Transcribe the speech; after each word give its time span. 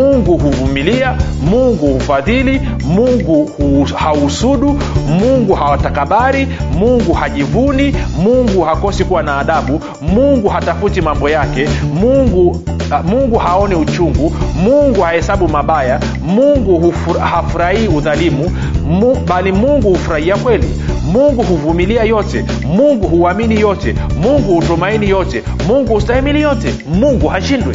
mungu 0.00 0.36
huvumilia 0.38 1.16
mungu 1.50 1.86
hufadhili 1.86 2.60
mungu 2.84 3.50
hausudu 3.94 4.78
mungu 5.08 5.54
hawatakabari 5.54 6.48
mungu 6.78 7.12
hajivuni 7.12 7.94
mungu 8.22 8.62
hakosi 8.62 9.04
kuwa 9.04 9.22
na 9.22 9.38
adabu 9.38 9.80
mungu 10.02 10.48
hatafuti 10.48 11.00
mambo 11.00 11.28
yake 11.30 11.68
mungu 11.94 12.48
uh, 12.50 13.04
mungu 13.04 13.38
haoni 13.38 13.74
uchungu 13.74 14.32
mungu 14.62 15.00
hahesabu 15.00 15.48
mabaya 15.48 16.00
mungu 16.26 16.94
hafurahii 17.20 17.88
udhalimu 17.88 18.50
mu, 18.86 19.14
bali 19.28 19.52
mungu 19.52 19.88
hufurahia 19.88 20.36
kweli 20.36 20.68
mungu 21.12 21.42
huvumilia 21.42 22.04
yote 22.04 22.44
mungu 22.66 23.08
huamini 23.08 23.60
yote 23.60 23.94
mungu 24.22 24.54
hutumaini 24.54 25.08
yote 25.08 25.42
mungu 25.68 25.94
hustahimili 25.94 26.40
yote 26.40 26.74
mungu 26.94 27.28
hashindwe 27.28 27.74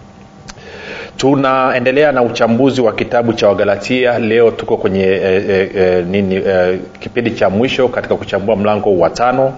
tunaendelea 1.17 2.11
na 2.11 2.21
uchambuzi 2.21 2.81
wa 2.81 2.93
kitabu 2.93 3.33
cha 3.33 3.47
wagalatia. 3.47 4.19
Leo 4.19 4.51
tuko 4.51 4.77
kwenye 4.77 5.03
e, 5.03 5.69
e, 5.75 6.01
nini 6.09 6.35
e, 6.35 6.79
kipindi 6.99 7.31
cha 7.31 7.49
mwisho 7.49 7.87
katika 7.87 8.15
kuchambua 8.15 8.55
mlango 8.55 8.97
wa 8.97 9.09
tano. 9.09 9.53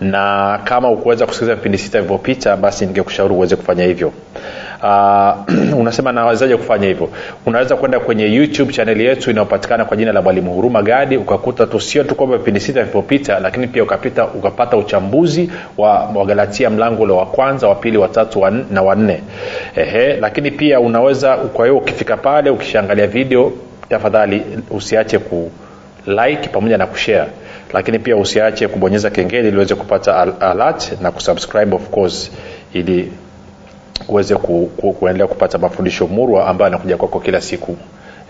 Na 0.00 0.60
kama 0.64 0.90
ukuweza 0.90 1.26
kusikiliza 1.26 1.54
vipindi 1.54 1.78
sita 1.78 1.98
vilivyopita 1.98 2.56
basi 2.56 2.86
ningekushauri 2.86 3.34
uweze 3.34 3.56
kufanya 3.56 3.84
hivyo. 3.84 4.12
Uh, 4.82 5.34
unasema 5.80 6.12
nawezaje 6.12 6.56
kufanya 6.56 6.86
hivyo? 6.86 7.10
Unaweza 7.46 7.76
kwenda 7.76 8.00
kwenye 8.00 8.34
youtube 8.34 8.72
chaneli 8.72 9.04
yetu 9.04 9.30
inayopatikana 9.30 9.84
kwa 9.84 9.96
jina 9.96 10.12
la 10.12 10.22
mwalimu 10.22 10.52
huruma 10.52 10.82
gadi 10.82 11.16
ukakuta 11.16 11.66
tu 11.66 11.80
sio 11.80 12.04
tu 12.04 12.14
kwamba 12.14 12.36
vipindi 12.36 12.60
sita 12.60 12.80
vilivyopita 12.80 13.40
lakini 13.40 13.66
pia 13.66 13.82
ukapita 13.82 14.26
ukapata 14.26 14.76
uchambuzi 14.76 15.50
wa 15.78 16.10
wagalatia 16.14 16.70
mlango 16.70 17.02
ule 17.02 17.12
wa 17.12 17.26
kwanza 17.26 17.68
wa 17.68 17.74
pili 17.74 17.98
watatu 17.98 18.40
wa, 18.40 18.50
na 18.50 18.82
wanne 18.82 19.20
lakini 20.20 20.50
pia 20.50 20.80
unaweza 20.88 21.36
kwa 21.36 21.66
hiyo 21.66 21.78
ukifika 21.78 22.16
pale 22.16 22.50
ukishaangalia 22.50 23.06
video 23.06 23.52
tafadhali 23.88 24.42
usiache 24.70 25.18
ku 25.18 25.50
like 26.06 26.48
pamoja 26.48 26.78
na 26.78 26.86
kushare. 26.86 27.30
Lakini 27.72 27.98
pia 27.98 28.16
usiache 28.16 28.68
kubonyeza 28.68 29.10
kengele 29.10 29.48
ili 29.48 29.56
uweze 29.56 29.74
kupata 29.74 30.40
alert 30.40 31.00
na 31.00 31.10
kusubscribe 31.10 31.76
of 31.76 31.88
course 31.90 32.30
ili 32.72 33.12
uweze 34.08 34.36
ku, 34.36 34.70
ku, 34.76 34.92
kuendelea 34.92 35.26
kupata 35.26 35.58
mafundisho 35.58 36.06
murwa 36.06 36.46
ambayo 36.46 36.66
anakuja 36.66 36.96
kwako 36.96 37.20
kila 37.20 37.40
siku 37.40 37.76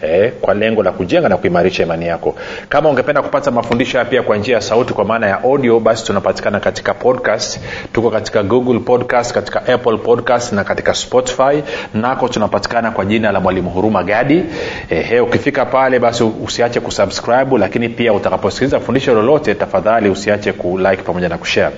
Eh, 0.03 0.33
kwa 0.41 0.55
lengo 0.55 0.83
la 0.83 0.93
kujenga 0.93 1.29
na 1.29 1.37
kuimarisha 1.37 1.83
imani 1.83 2.07
yako. 2.07 2.35
Kama 2.69 2.89
ungependa 2.89 3.23
kupata 3.23 3.51
mafundisho 3.51 3.99
haya 3.99 4.11
pia 4.11 4.23
kwa 4.23 4.37
njia 4.37 4.55
ya 4.55 4.61
sauti 4.61 4.93
kwa 4.93 5.05
maana 5.05 5.27
ya 5.27 5.43
audio 5.43 5.81
basi 5.81 6.05
tunapatikana 6.05 6.61
katika 6.61 6.95
podcast. 6.95 7.61
Tuko 7.93 8.11
katika 8.11 8.43
google 8.43 8.79
podcast 8.79 9.33
katika 9.33 9.67
apple 9.67 9.97
podcast 9.99 10.53
na 10.53 10.65
katika 10.65 10.95
spotify. 10.95 11.63
Nako 11.95 12.29
tunapatikana 12.29 12.91
kwa 12.91 13.05
jina 13.05 13.33
la 13.33 13.41
mwalimu 13.41 13.71
huruma 13.71 14.03
gadi. 14.05 14.45
Eh, 14.91 15.25
ukifika 15.25 15.67
pale 15.67 15.99
basi 15.99 16.25
usiache 16.25 16.81
kusubscribe 16.81 17.59
lakini 17.59 17.89
pia 17.89 18.13
utakaposikiliza 18.13 18.81
fundisho 18.81 19.15
lolote 19.15 19.55
tafadhali 19.55 20.09
usiache 20.11 20.53
kulike 20.53 21.03
pamoja 21.03 21.29
na 21.29 21.39
kushare 21.39 21.77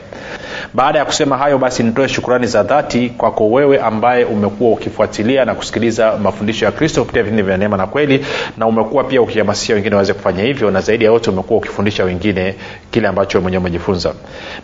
baada 0.74 0.98
ya 0.98 1.04
kusema 1.04 1.36
hayo 1.36 1.58
basi 1.58 1.82
nitoe 1.82 2.08
shukurani 2.08 2.46
za 2.46 2.62
dhati 2.62 3.08
kwako 3.08 3.50
wewe 3.50 3.80
ambaye 3.80 4.24
umekuwa 4.24 4.70
ukifuatilia 4.72 5.44
na 5.44 5.54
kusikiliza 5.54 6.16
mafundisho 6.22 6.64
ya 6.64 6.72
kristo 6.72 7.00
kupitia 7.00 7.22
vipindi 7.22 7.42
vya 7.42 7.56
neema 7.56 7.76
na 7.76 7.86
kweli 7.86 8.26
na 8.56 8.66
umekuwa 8.66 9.04
pia 9.04 9.22
ukihamasisha 9.22 9.74
wengine 9.74 9.94
waweze 9.94 10.12
kufanya 10.14 10.42
hivyo 10.44 10.70
na 10.70 10.80
zaidi 10.80 11.04
ya 11.04 11.10
yote 11.10 11.30
umekuwa 11.30 11.58
ukifundisha 11.58 12.04
wengine 12.04 12.54
kile 12.90 13.08
ambacho 13.08 13.40
mwenyewe 13.40 13.60
umejifunza. 13.60 14.14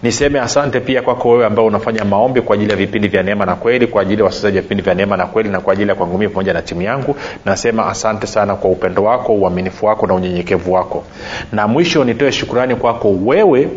Niseme 0.02 0.40
asante 0.40 0.80
pia 0.80 1.02
kwako 1.02 1.30
wewe 1.30 1.46
ambao 1.46 1.66
unafanya 1.66 2.04
maombi 2.04 2.40
kwa 2.40 2.54
ajili 2.54 2.70
ya 2.70 2.76
vipindi 2.76 3.08
vya 3.08 3.22
neema 3.22 3.46
na 3.46 3.54
kweli 3.54 3.86
kwa 3.86 4.02
ajili 4.02 4.18
ya 4.18 4.24
wasikilizaji 4.24 4.56
wa 4.56 4.62
vipindi 4.62 4.82
vya 4.82 4.94
neema 4.94 5.16
na 5.16 5.26
kweli 5.26 5.48
na 5.48 5.60
kwa 5.60 5.72
ajili 5.72 5.88
ya 5.88 5.94
kwangu 5.94 6.18
pamoja 6.18 6.52
na 6.52 6.62
timu 6.62 6.82
yangu. 6.82 7.16
Nasema 7.44 7.86
asante 7.86 8.26
sana 8.26 8.54
kwa 8.54 8.70
upendo 8.70 9.04
wako 9.04 9.32
uaminifu 9.34 9.86
wako 9.86 10.06
na 10.06 10.14
unyenyekevu 10.14 10.72
wako. 10.72 11.04
Na 11.52 11.68
mwisho 11.68 12.04
nitoe 12.04 12.32
shukurani 12.32 12.76
kwako 12.76 13.10
wewe 13.24 13.68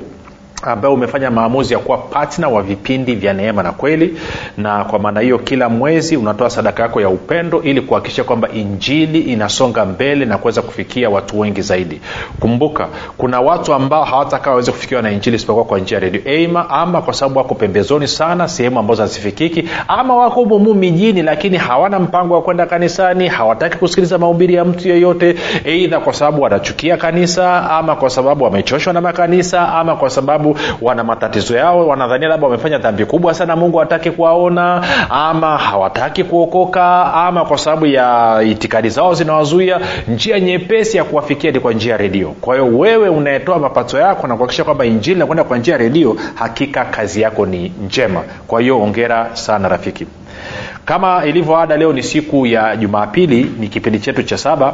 ambaye 0.61 0.93
umefanya 0.93 1.31
maamuzi 1.31 1.73
ya 1.73 1.79
kuwa 1.79 1.97
patna 1.97 2.47
wa 2.49 2.61
vipindi 2.61 3.15
vya 3.15 3.33
neema 3.33 3.63
na 3.63 3.71
kweli. 3.71 4.17
Na 4.57 4.83
kwa 4.85 4.99
maana 4.99 5.19
hiyo 5.19 5.37
kila 5.39 5.69
mwezi 5.69 6.17
unatoa 6.17 6.49
sadaka 6.49 6.83
yako 6.83 7.01
ya 7.01 7.09
upendo 7.09 7.61
ili 7.61 7.81
kuhakikisha 7.81 8.23
kwamba 8.23 8.49
injili 8.49 9.19
inasonga 9.19 9.85
mbele 9.85 10.25
na 10.25 10.37
kuweza 10.37 10.61
kufikia 10.61 11.09
watu 11.09 11.39
wengi 11.39 11.61
zaidi. 11.61 12.01
Kumbuka 12.39 12.87
kuna 13.17 13.41
watu 13.41 13.73
ambao 13.73 14.03
hawatakaa 14.03 14.49
waweze 14.49 14.71
kufikiwa 14.71 15.01
na 15.01 15.11
injili 15.11 15.35
isipokuwa 15.35 15.65
kwa 15.65 15.79
njia 15.79 15.97
ya 15.97 16.03
redio. 16.03 16.21
Ama, 16.49 16.69
ama 16.69 17.01
kwa 17.01 17.13
sababu 17.13 17.37
wako 17.39 17.55
pembezoni 17.55 18.07
sana 18.07 18.47
sehemu 18.47 18.79
ambazo 18.79 19.01
hazifikiki 19.01 19.69
ama 19.87 20.15
wako 20.15 20.45
mumu 20.45 20.73
mijini 20.73 21.21
lakini 21.21 21.57
hawana 21.57 21.99
mpango 21.99 22.33
wa 22.33 22.41
kwenda 22.41 22.65
kanisani 22.65 23.27
hawataki 23.27 23.77
kusikiliza 23.77 24.17
mahubiri 24.17 24.53
ya 24.53 24.65
mtu 24.65 24.87
yeyote 24.89 25.35
eidha 25.65 25.99
kwa 25.99 26.13
sababu 26.13 26.41
wanachukia 26.41 26.97
kanisa 26.97 27.69
ama 27.71 27.95
kwa 27.95 28.09
sababu 28.09 28.43
wamechoshwa 28.43 28.93
na 28.93 29.01
makanisa 29.01 29.73
ama 29.73 29.95
kwa 29.95 30.09
sababu 30.09 30.48
wana 30.81 31.03
matatizo 31.03 31.57
yao 31.57 31.87
wanadhania 31.87 32.27
labda 32.27 32.47
wamefanya 32.47 32.77
dhambi 32.77 33.05
kubwa 33.05 33.33
sana 33.33 33.55
mungu 33.55 33.77
hataki 33.77 34.11
kuwaona 34.11 34.83
ama 35.09 35.57
hawataki 35.57 36.23
kuokoka 36.23 37.13
ama 37.13 37.45
kwa 37.45 37.57
sababu 37.57 37.85
ya 37.85 38.37
itikadi 38.45 38.89
zao 38.89 39.13
zinawazuia. 39.13 39.79
Njia 40.07 40.39
nyepesi 40.39 40.97
ya 40.97 41.03
kuwafikia 41.03 41.51
ni 41.51 41.59
kwa 41.59 41.73
njia 41.73 41.91
ya 41.91 41.97
redio. 41.97 42.29
Kwa 42.41 42.55
hiyo 42.55 42.77
wewe 42.77 43.09
unayetoa 43.09 43.59
mapato 43.59 43.97
yako 43.97 44.27
na 44.27 44.33
kuhakikisha 44.35 44.63
kwamba 44.63 44.85
injili 44.85 45.15
inakwenda 45.15 45.43
kwa 45.43 45.57
njia 45.57 45.73
ya 45.73 45.77
redio 45.77 46.15
hakika 46.35 46.85
kazi 46.85 47.21
yako 47.21 47.45
ni 47.45 47.71
njema. 47.85 48.23
Kwa 48.47 48.61
hiyo 48.61 48.81
ongera 48.81 49.29
sana 49.33 49.67
rafiki. 49.69 50.05
Kama 50.85 51.25
ilivyo 51.25 51.57
ada 51.57 51.77
leo 51.77 51.93
ni 51.93 52.03
siku 52.03 52.45
ya 52.45 52.75
jumapili 52.75 53.51
ni 53.59 53.67
kipindi 53.67 53.99
chetu 53.99 54.23
cha 54.23 54.37
saba 54.37 54.73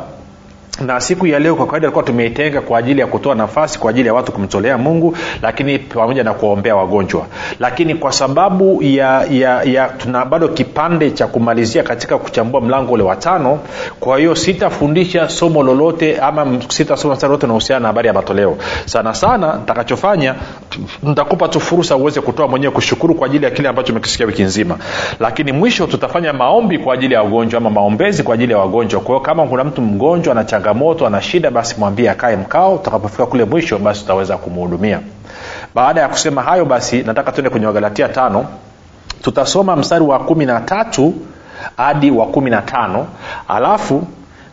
na 0.82 1.02
siku 1.02 1.28
ya 1.28 1.40
leo 1.40 1.56
kwa 1.56 1.66
kawaida 1.66 1.88
alikuwa 1.88 2.04
tumeitenga 2.04 2.62
kwa 2.62 2.80
ajili 2.80 3.00
ya 3.02 3.08
kutoa 3.08 3.36
nafasi 3.36 3.80
kwa 3.80 3.90
ajili 3.90 4.08
ya 4.08 4.14
watu 4.14 4.32
kumtolea 4.32 4.78
mungu 4.78 5.18
lakini 5.42 5.80
pamoja 5.80 6.24
na 6.24 6.34
kuwaombea 6.34 6.76
wagonjwa. 6.76 7.26
Lakini 7.60 7.96
kwa 7.96 8.12
sababu 8.12 8.84
ya, 8.84 9.26
ya, 9.32 9.64
ya 9.64 9.88
tuna 9.88 10.26
bado 10.26 10.48
kipande 10.48 11.12
cha 11.12 11.28
kumalizia 11.28 11.84
katika 11.84 12.18
kuchambua 12.18 12.62
mlango 12.62 12.92
ule 12.94 13.04
wa 13.04 13.16
kwa 14.00 14.18
hiyo 14.18 14.36
sitafundisha 14.36 15.30
somo 15.30 15.64
lolote 15.64 16.18
ama 16.18 16.62
sitasoma 16.68 17.18
lolote 17.22 17.48
nahusiana 17.48 17.80
na 17.80 17.88
habari 17.88 18.08
ya 18.08 18.14
matoleo. 18.14 18.58
Sana 18.86 19.14
sana 19.14 19.60
ntakachofanya 19.64 20.36
ntakupa 21.04 21.48
tu 21.48 21.60
fursa 21.60 21.96
uweze 21.96 22.22
kutoa 22.22 22.48
mwenyewe 22.48 22.74
kushukuru 22.74 23.16
kwa 23.16 23.26
ajili 23.28 23.46
ya 23.46 23.52
kile 23.52 23.70
ambacho 23.70 23.92
umekisikia 23.92 24.26
wiki 24.26 24.44
nzima. 24.44 24.78
Lakini 25.20 25.52
mwisho 25.52 25.88
tutafanya 25.88 26.34
maombi 26.34 26.78
kwa 26.80 26.94
ajili 26.94 27.14
ya 27.14 27.22
wagonjwa 27.22 27.58
ama 27.58 27.70
maombezi 27.70 28.24
kwa 28.24 28.34
ajili 28.34 28.54
ya 28.54 28.60
wagonjwa. 28.60 29.00
Kwa 29.02 29.08
hiyo 29.08 29.20
kama 29.20 29.46
kuna 29.48 29.64
mtu 29.64 29.82
mgonjwa 29.82 30.32
ana 30.32 30.44
changamoto 30.60 31.08
ana 31.08 31.22
shida 31.22 31.52
basi 31.52 31.76
mwambie 31.78 32.10
akae 32.10 32.36
mkao. 32.36 32.76
Utakapofika 32.76 33.26
kule 33.26 33.46
mwisho 33.46 33.78
basi 33.78 34.04
utaweza 34.04 34.38
kumhudumia 34.38 35.00
baada 35.76 36.02
ya 36.02 36.08
kusema 36.10 36.42
hayo 36.42 36.66
basi 36.66 37.04
nataka 37.04 37.32
tuende 37.32 37.50
kwenye 37.50 37.66
wagalatia 37.66 38.10
tano. 38.10 38.46
Tutasoma 39.22 39.76
mstari 39.76 40.04
wa 40.04 40.20
kumi 40.20 40.46
na 40.46 40.60
tatu 40.60 41.14
hadi 41.78 42.12
wa 42.12 42.26
kumi 42.26 42.50
na 42.50 42.62
tano. 42.62 43.08
Alafu 43.48 44.08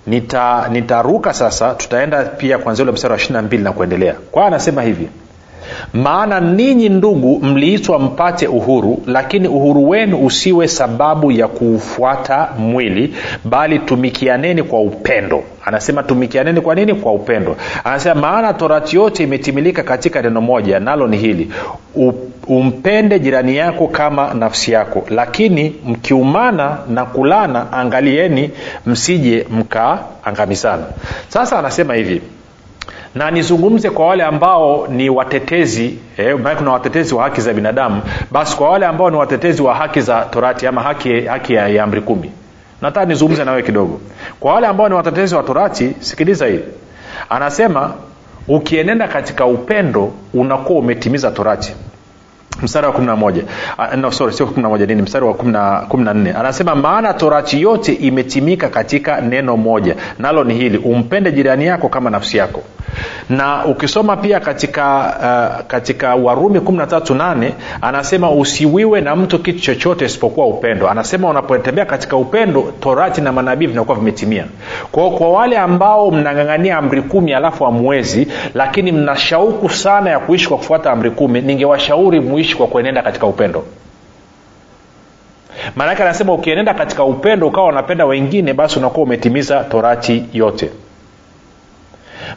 nita 0.07 0.69
nitaruka 0.69 1.35
sasa 1.35 1.75
tutaenda 1.75 2.23
pia 2.25 2.59
kwanzia 2.59 2.83
ule 2.83 2.93
mstari 2.93 3.13
wa 3.13 3.19
ishiri 3.19 3.33
na 3.35 3.43
mbili 3.43 3.63
na 3.63 3.73
kuendelea. 3.73 4.15
Kwa 4.31 4.47
anasema 4.47 4.83
hivi 4.83 5.09
maana 5.95 6.41
ninyi 6.41 6.89
ndugu 6.89 7.41
mliitwa 7.47 7.99
mpate 7.99 8.47
uhuru 8.47 9.03
lakini 9.07 9.49
uhuru 9.49 9.89
wenu 9.89 10.27
usiwe 10.27 10.69
sababu 10.69 11.33
ya 11.33 11.49
kuufuata 11.49 12.49
mwili 12.59 13.15
bali 13.45 13.79
tumikianeni 13.79 14.63
kwa 14.63 14.81
upendo. 14.81 15.43
Anasema 15.65 16.03
tumikianeni 16.03 16.61
kwa 16.61 16.75
nini? 16.75 16.95
Kwa 16.95 17.13
upendo. 17.13 17.57
Anasema 17.85 18.15
maana 18.21 18.55
torati 18.55 18.97
yote 18.97 19.23
imetimilika 19.23 19.83
katika 19.83 20.23
neno 20.23 20.41
moja 20.41 20.81
nalo 20.81 21.07
ni 21.09 21.17
hili. 21.17 21.51
Umpende 22.47 23.19
jirani 23.19 23.57
yako 23.57 23.87
kama 23.89 24.35
nafsi 24.35 24.73
yako. 24.73 25.05
Lakini 25.11 25.75
mkiumana 25.87 26.79
na 26.89 27.05
kulana 27.05 27.73
angalieni 27.73 28.51
msije 28.87 29.47
mkaangamizana. 29.51 30.85
Sasa 31.29 31.59
anasema 31.59 31.95
hivi 31.95 32.23
na 33.15 33.31
nizungumze 33.31 33.91
kwa 33.91 34.07
wale 34.07 34.25
ambao 34.25 34.87
ni 34.91 35.11
watetezi 35.11 35.99
eh, 36.17 36.37
kuna 36.59 36.73
watetezi 36.73 37.15
wa 37.15 37.25
haki 37.25 37.41
za 37.41 37.53
binadamu. 37.53 38.03
Basi 38.31 38.57
kwa 38.57 38.71
wale 38.71 38.87
ambao 38.87 39.11
ni 39.11 39.17
watetezi 39.17 39.63
wa 39.63 39.75
haki 39.75 40.01
za 40.01 40.21
torati 40.25 40.67
ama 40.67 40.83
haki, 40.83 41.21
haki 41.21 41.55
ya, 41.55 41.85
amri 41.85 42.01
kumi. 42.01 42.31
Nataka 42.83 43.07
nizungumze 43.07 43.45
nawe 43.45 43.63
kidogo. 43.63 44.01
Kwa 44.41 44.55
wale 44.55 44.67
ambao 44.67 44.89
ni 44.89 44.95
watetezi 44.95 45.35
wa 45.35 45.43
torati 45.43 45.93
sikiliza 46.01 46.47
hii. 46.47 46.61
Anasema 47.31 47.93
ukienenda 48.49 49.09
katika 49.09 49.47
upendo 49.47 50.13
unakuwa 50.35 50.79
umetimiza 50.79 51.31
torati. 51.31 51.75
Mstari 52.63 52.87
wa 52.87 52.93
11 52.93 53.97
no, 53.97 54.13
sorry 54.13 54.33
sio 54.33 54.47
11 54.47 54.87
nini? 54.87 55.03
Mstari 55.03 55.25
wa 55.25 55.33
14 55.33 56.37
anasema 56.41 56.75
maana 56.75 57.15
torati 57.15 57.61
yote 57.63 57.93
imetimika 57.93 58.69
katika 58.69 59.21
neno 59.21 59.57
moja. 59.57 59.97
Nalo 60.19 60.45
ni 60.45 60.55
hili 60.55 60.79
umpende 60.79 61.33
jirani 61.33 61.67
yako 61.67 61.89
kama 61.89 62.11
nafsi 62.11 62.37
yako 62.37 62.63
na 63.31 63.65
ukisoma 63.65 64.17
pia 64.17 64.41
katika 64.41 64.85
uh, 65.61 65.67
katika 65.67 66.15
warumi 66.15 66.59
138 66.59 67.51
anasema 67.81 68.31
usiwiwe 68.31 69.01
na 69.01 69.17
mtu 69.17 69.39
kitu 69.39 69.61
chochote 69.61 70.05
isipokuwa 70.05 70.47
upendo. 70.47 70.89
Anasema 70.91 71.29
unapotembea 71.29 71.85
katika 71.85 72.17
upendo 72.17 72.73
torati 72.81 73.21
na 73.21 73.33
manabii 73.33 73.67
vinakuwa 73.67 73.97
vimetimia. 73.99 74.45
Kwao 74.93 75.11
kwa 75.11 75.31
wale 75.33 75.59
ambao 75.59 76.11
mnang'ang'ania 76.11 76.77
amri 76.79 77.03
kumi 77.03 77.35
alafu 77.35 77.67
amwezi 77.67 78.29
lakini 78.55 78.93
mna 78.93 79.17
shauku 79.17 79.71
sana 79.71 80.11
ya 80.11 80.19
kuishi 80.19 80.49
kwa 80.49 80.57
kufuata 80.57 80.91
amri 80.93 81.11
kumi 81.11 81.41
ningewashauri 81.41 82.21
muishi 82.21 82.57
kwa 82.57 82.67
kuenenda 82.67 83.03
katika 83.03 83.27
upendo. 83.27 83.65
Maanake 85.77 86.03
anasema 86.03 86.33
ukienenda 86.33 86.75
katika 86.75 87.05
upendo 87.05 87.47
ukawa 87.47 87.67
unapenda 87.67 88.07
wengine 88.07 88.53
basi 88.53 88.79
unakuwa 88.79 89.07
umetimiza 89.07 89.65
torati 89.65 90.25
yote 90.33 90.71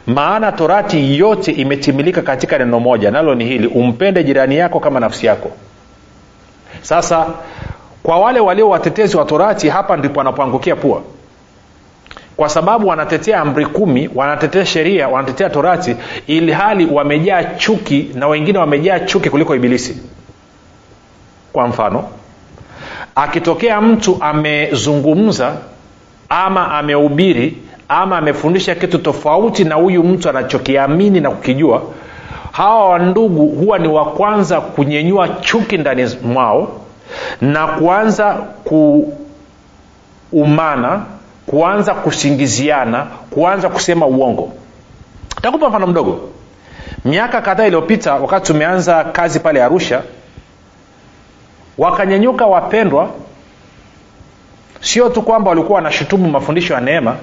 maana 0.06 0.52
torati 0.52 1.18
yote 1.18 1.52
imetimilika 1.52 2.22
katika 2.22 2.58
neno 2.58 2.80
moja 2.80 3.10
nalo 3.10 3.34
ni 3.34 3.44
hili 3.44 3.66
umpende 3.66 4.24
jirani 4.24 4.56
yako 4.56 4.80
kama 4.80 5.00
nafsi 5.00 5.26
yako. 5.26 5.50
Sasa 6.82 7.26
kwa 8.02 8.18
wale 8.18 8.40
walio 8.40 8.68
watetezi 8.68 9.16
wa 9.16 9.24
torati 9.24 9.68
hapa 9.68 9.96
ndipo 9.96 10.18
wanapoangukia 10.18 10.76
pua. 10.76 11.02
Kwa 12.36 12.48
sababu 12.48 12.88
wanatetea 12.88 13.40
amri 13.40 13.66
kumi 13.66 14.10
wanatetea 14.14 14.66
sheria 14.66 15.08
wanatetea 15.08 15.50
torati 15.50 15.96
ili 16.26 16.52
hali 16.52 16.86
wamejaa 16.86 17.44
chuki 17.44 18.10
na 18.14 18.28
wengine 18.28 18.58
wamejaa 18.58 19.00
chuki 19.00 19.30
kuliko 19.30 19.56
ibilisi. 19.56 20.02
Kwa 21.52 21.68
mfano 21.68 22.08
akitokea 23.14 23.80
mtu 23.80 24.16
amezungumza 24.20 25.56
ama 26.28 26.70
amehubiri 26.78 27.58
ama 27.88 28.18
amefundisha 28.18 28.74
kitu 28.74 28.98
tofauti 28.98 29.64
na 29.64 29.74
huyu 29.74 30.02
mtu 30.04 30.28
anachokiamini 30.28 31.20
na 31.20 31.30
kukijua 31.30 31.82
hawa 32.52 32.88
wandugu 32.88 33.46
huwa 33.46 33.78
ni 33.78 33.88
wa 33.88 34.04
kwanza 34.04 34.60
kunyenyua 34.60 35.28
chuki 35.28 35.78
ndani 35.78 36.16
mwao 36.22 36.68
na 37.40 37.66
kuanza 37.66 38.34
kuumana 40.30 41.02
kuanza 41.46 41.94
kusingiziana 41.94 43.06
kuanza 43.30 43.68
kusema 43.68 44.06
uongo. 44.06 44.52
Takupa 45.42 45.68
mfano 45.68 45.86
mdogo. 45.86 46.20
Miaka 47.04 47.40
kadhaa 47.40 47.66
iliyopita 47.66 48.14
wakati 48.14 48.46
tumeanza 48.46 49.04
kazi 49.04 49.40
pale 49.40 49.62
arusha 49.64 50.02
wakanyenyuka 51.78 52.46
wapendwa 52.46 53.08
sio 54.80 55.08
tu 55.08 55.22
kwamba 55.22 55.50
walikuwa 55.50 55.76
wanashutumu 55.76 56.30
mafundisho 56.30 56.74
ya 56.74 56.80
neema 56.80 57.16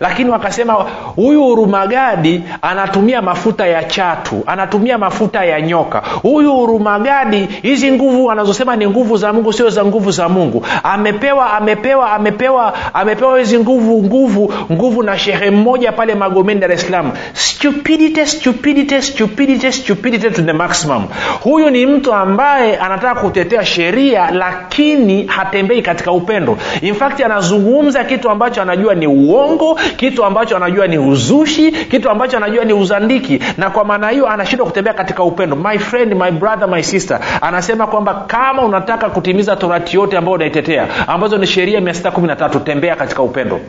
lakini 0.00 0.30
wakasema 0.30 0.72
huyu 1.16 1.46
urumagadi 1.46 2.42
anatumia 2.62 3.22
mafuta 3.22 3.66
ya 3.66 3.84
chatu 3.84 4.42
anatumia 4.46 4.98
mafuta 4.98 5.44
ya 5.44 5.60
nyoka. 5.60 6.02
Huyu 6.22 6.58
urumagadi 6.62 7.48
hizi 7.62 7.92
nguvu 7.92 8.30
anazosema 8.30 8.76
ni 8.76 8.86
nguvu 8.86 9.16
za 9.16 9.32
mungu 9.32 9.52
sio 9.52 9.70
za 9.70 9.84
nguvu 9.84 10.10
za 10.10 10.28
mungu. 10.28 10.66
Amepewa 10.82 11.52
amepewa 11.52 12.12
amepewa 12.12 12.72
amepewa 12.94 13.38
hizi 13.38 13.58
nguvu 13.58 14.02
nguvu 14.02 14.52
nguvu 14.72 15.02
na 15.02 15.18
shehe 15.18 15.50
mmoja 15.50 15.92
pale 15.92 16.14
magomeni 16.14 16.60
dar 16.60 16.72
es 16.72 16.82
salaam. 16.82 17.12
Stupidity 17.32 18.26
stupidity 18.26 19.02
stupidity 19.02 19.72
stupidity 19.72 20.30
to 20.30 20.42
the 20.42 20.52
maximum. 20.52 21.06
Huyu 21.40 21.70
ni 21.70 21.86
mtu 21.86 22.14
ambaye 22.14 22.76
anataka 22.76 23.20
kutetea 23.20 23.64
sheria 23.64 24.30
lakini 24.30 25.26
hatembei 25.26 25.82
katika 25.82 26.12
upendo. 26.12 26.58
In 26.82 26.94
fact 26.98 27.20
anazungumza 27.20 28.04
kitu 28.04 28.30
ambacho 28.30 28.62
anajua 28.62 28.94
ni 28.94 29.06
uongo 29.06 29.74
kitu 29.96 30.24
ambacho 30.24 30.56
anajua 30.56 30.86
ni 30.86 30.98
uzushi 30.98 31.72
kitu 31.72 32.10
ambacho 32.10 32.36
anajua 32.36 32.64
ni 32.64 32.72
uzandiki. 32.72 33.40
Na 33.56 33.70
kwa 33.70 33.84
maana 33.84 34.08
hiyo 34.08 34.28
anashindwa 34.28 34.66
kutembea 34.66 34.94
katika 34.94 35.22
upendo. 35.22 35.56
My 35.56 35.78
friend 35.78 36.14
my 36.14 36.30
brother 36.30 36.68
my 36.68 36.82
sister 36.82 37.20
anasema 37.40 37.86
kwamba 37.86 38.14
kama 38.26 38.62
unataka 38.62 39.10
kutimiza 39.10 39.56
torati 39.56 39.96
yote 39.96 40.16
ambayo 40.16 40.34
unaitetea 40.34 41.08
ambazo 41.08 41.38
ni 41.38 41.46
sheria 41.46 41.80
613 41.80 42.60
tembea 42.64 42.96
katika 42.96 43.22
upendo. 43.22 43.60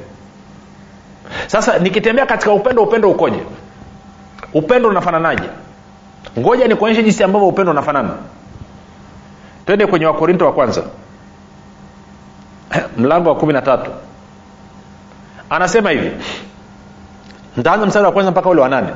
Sasa 1.48 1.80
nikitembea 1.80 2.26
katika 2.26 2.52
upendo 2.52 2.84
upendo 2.84 3.10
ukoje? 3.12 3.40
Upendo 4.54 4.90
unafananaje? 4.90 5.44
Ngoja 6.40 6.68
nikuonyeshe 6.68 7.04
jinsi 7.04 7.24
ambavyo 7.24 7.48
upendo 7.48 7.72
unafanana. 7.72 8.10
Twende 9.66 9.86
kwenye 9.86 10.06
wakorinto 10.06 10.46
wa 10.46 10.52
kwanza 10.54 10.84
mlango 12.98 13.30
wa 13.30 13.36
kumi 13.36 13.54
na 13.54 13.62
tatu. 13.62 13.92
Anasema 15.50 15.90
hivi. 15.90 16.12
Ntaanza 17.58 17.86
mstari 17.86 18.06
wa 18.06 18.12
kwanza 18.12 18.32
mpaka 18.32 18.50
ule 18.50 18.62
wa 18.62 18.70
nane. 18.70 18.88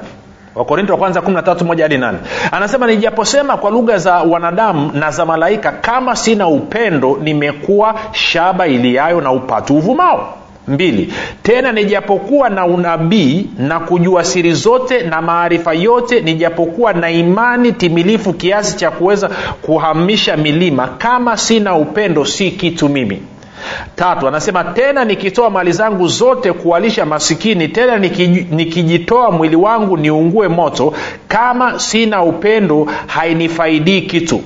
Wakorinto 0.55 0.93
wa 0.93 0.99
kwanza 0.99 1.21
kumi 1.21 1.35
na 1.35 1.41
tatu 1.41 1.65
moja 1.65 1.83
hadi 1.83 1.97
nane. 1.97 2.17
Anasema 2.51 2.87
nijaposema 2.87 3.57
kwa 3.57 3.71
lugha 3.71 3.97
za 3.97 4.13
wanadamu 4.13 4.91
na 4.93 5.11
za 5.11 5.25
malaika 5.25 5.71
kama 5.71 6.15
sina 6.15 6.47
upendo 6.47 7.17
nimekuwa 7.21 7.95
shaba 8.11 8.67
iliyayo 8.67 9.21
na 9.21 9.31
upatu 9.31 9.77
uvumao. 9.77 10.37
Mbili. 10.67 11.13
Tena 11.43 11.71
nijapokuwa 11.71 12.49
na 12.49 12.65
unabii 12.65 13.49
na 13.57 13.79
kujua 13.79 14.23
siri 14.23 14.53
zote 14.53 15.03
na 15.03 15.21
maarifa 15.21 15.73
yote 15.73 16.21
nijapokuwa 16.21 16.93
na 16.93 17.11
imani 17.11 17.71
timilifu 17.71 18.33
kiasi 18.33 18.77
cha 18.77 18.91
kuweza 18.91 19.29
kuhamisha 19.61 20.37
milima 20.37 20.87
kama 20.87 21.37
sina 21.37 21.75
upendo 21.75 22.25
si 22.25 22.51
kitu 22.51 22.89
mimi 22.89 23.21
tatu 23.95 24.27
anasema 24.27 24.63
tena 24.63 25.05
nikitoa 25.05 25.49
mali 25.49 25.71
zangu 25.71 26.07
zote 26.07 26.53
kuwalisha 26.53 27.05
masikini 27.05 27.67
tena 27.67 27.97
nikijitoa 28.51 29.31
mwili 29.31 29.55
wangu 29.55 29.97
niungue 29.97 30.47
moto 30.47 30.93
kama 31.27 31.79
sina 31.79 32.23
upendo 32.23 32.87
hainifaidii 33.07 34.01
kitu. 34.01 34.41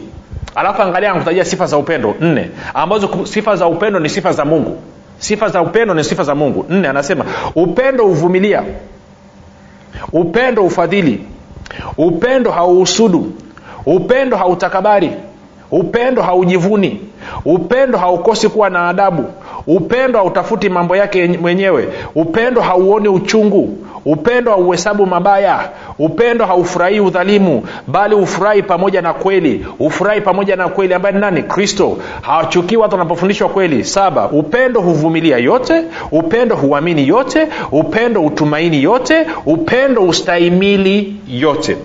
Alafu 0.55 0.81
angalia 0.81 1.13
nakutajia 1.13 1.45
sifa 1.45 1.65
za 1.65 1.77
upendo. 1.77 2.15
Nne 2.21 2.49
ambazo 2.73 3.25
sifa 3.25 3.55
za 3.55 3.67
upendo 3.67 3.99
ni 3.99 4.09
sifa 4.09 4.31
za 4.33 4.45
mungu. 4.45 4.77
Sifa 5.19 5.49
za 5.49 5.61
upendo 5.61 5.93
ni 5.93 6.03
sifa 6.03 6.23
za 6.23 6.35
mungu. 6.35 6.65
Nne 6.69 6.87
anasema 6.87 7.25
upendo 7.55 8.03
huvumilia. 8.05 8.63
Upendo 10.13 10.63
ufadhili 10.65 11.19
upendo 11.97 12.51
hauhusudu. 12.51 13.31
Upendo 13.85 14.37
hautakabari 14.37 15.11
upendo 15.71 16.21
haujivuni. 16.21 16.99
Upendo 17.45 17.97
haukosi 17.97 18.49
kuwa 18.49 18.69
na 18.69 18.89
adabu. 18.89 19.25
Upendo 19.67 20.19
hautafuti 20.19 20.69
mambo 20.69 20.95
yake 20.95 21.27
mwenyewe. 21.27 21.87
Upendo 22.15 22.61
hauoni 22.61 23.07
uchungu. 23.07 23.77
Upendo 24.05 24.51
hauhesabu 24.51 25.05
mabaya. 25.05 25.69
Upendo 25.99 26.45
haufurahii 26.45 26.99
udhalimu 26.99 27.63
bali 27.87 28.15
hufurahi 28.15 28.61
pamoja 28.63 29.01
na 29.01 29.13
kweli. 29.13 29.65
Hufurahi 29.77 30.21
pamoja 30.21 30.55
na 30.55 30.67
kweli 30.67 30.93
ambaye 30.93 31.15
ni 31.15 31.21
nani? 31.21 31.43
Kristo. 31.43 31.97
Hawachukii 32.21 32.75
watu 32.77 32.93
wanapofundishwa 32.95 33.49
kweli. 33.49 33.83
Saba 33.85 34.29
upendo 34.29 34.81
huvumilia 34.81 35.37
yote. 35.37 35.83
Upendo 36.11 36.55
huamini 36.55 37.07
yote. 37.07 37.47
Upendo 37.71 38.21
hutumaini 38.21 38.83
yote. 38.83 39.25
Upendo 39.45 40.01
hustahimili 40.01 41.15
yote 41.29 41.77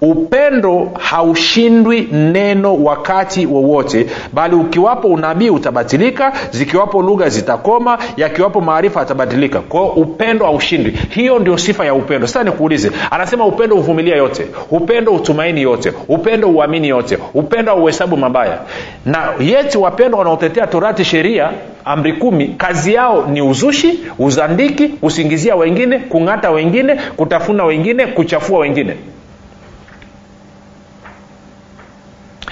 upendo 0.00 0.90
haushindwi 0.98 2.08
neno 2.12 2.76
wakati 2.84 3.46
wowote 3.46 4.06
bali 4.32 4.54
ukiwapo 4.54 5.08
unabii 5.08 5.50
utabatilika 5.50 6.32
zikiwapo 6.50 7.02
lugha 7.02 7.28
zitakoma 7.28 7.98
yakiwapo 8.16 8.60
maarifa 8.60 9.00
yatabatilika. 9.00 9.60
Kwao 9.60 9.86
upendo 9.88 10.44
haushindwi. 10.44 10.98
Hiyo 11.10 11.38
ndio 11.38 11.58
sifa 11.58 11.84
ya 11.84 11.94
upendo. 11.94 12.26
Sasa 12.26 12.44
nikuulize 12.44 12.90
anasema 13.10 13.46
upendo 13.46 13.76
huvumilia 13.76 14.16
yote 14.16 14.46
upendo 14.70 15.12
hutumaini 15.12 15.62
yote 15.62 15.92
upendo 16.08 16.48
huamini 16.48 16.88
yote 16.88 17.18
upendo 17.34 17.72
hauhesabu 17.72 18.16
mabaya. 18.16 18.58
Na 19.06 19.28
yeti 19.40 19.78
wapendo 19.78 20.18
wanaotetea 20.18 20.66
torati 20.66 21.04
sheria 21.04 21.50
amri 21.84 22.12
kumi 22.12 22.46
kazi 22.48 22.94
yao 22.94 23.26
ni 23.32 23.42
uzushi 23.42 24.00
uzandiki 24.18 24.88
kusingizia 24.88 25.56
wengine 25.56 25.98
kung'ata 25.98 26.50
wengine 26.50 26.94
kutafuna 27.16 27.64
wengine 27.64 28.06
kuchafua 28.06 28.58
wengine 28.58 28.96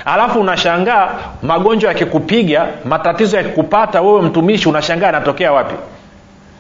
alafu 0.05 0.41
unashangaa 0.41 1.09
magonjwa 1.43 1.89
yakikupiga 1.93 2.67
matatizo 2.85 3.37
yakikupata 3.37 4.03
wewe 4.03 4.23
mtumishi 4.23 4.69
unashangaa 4.69 5.07
yanatokea 5.07 5.53
wapi? 5.53 5.75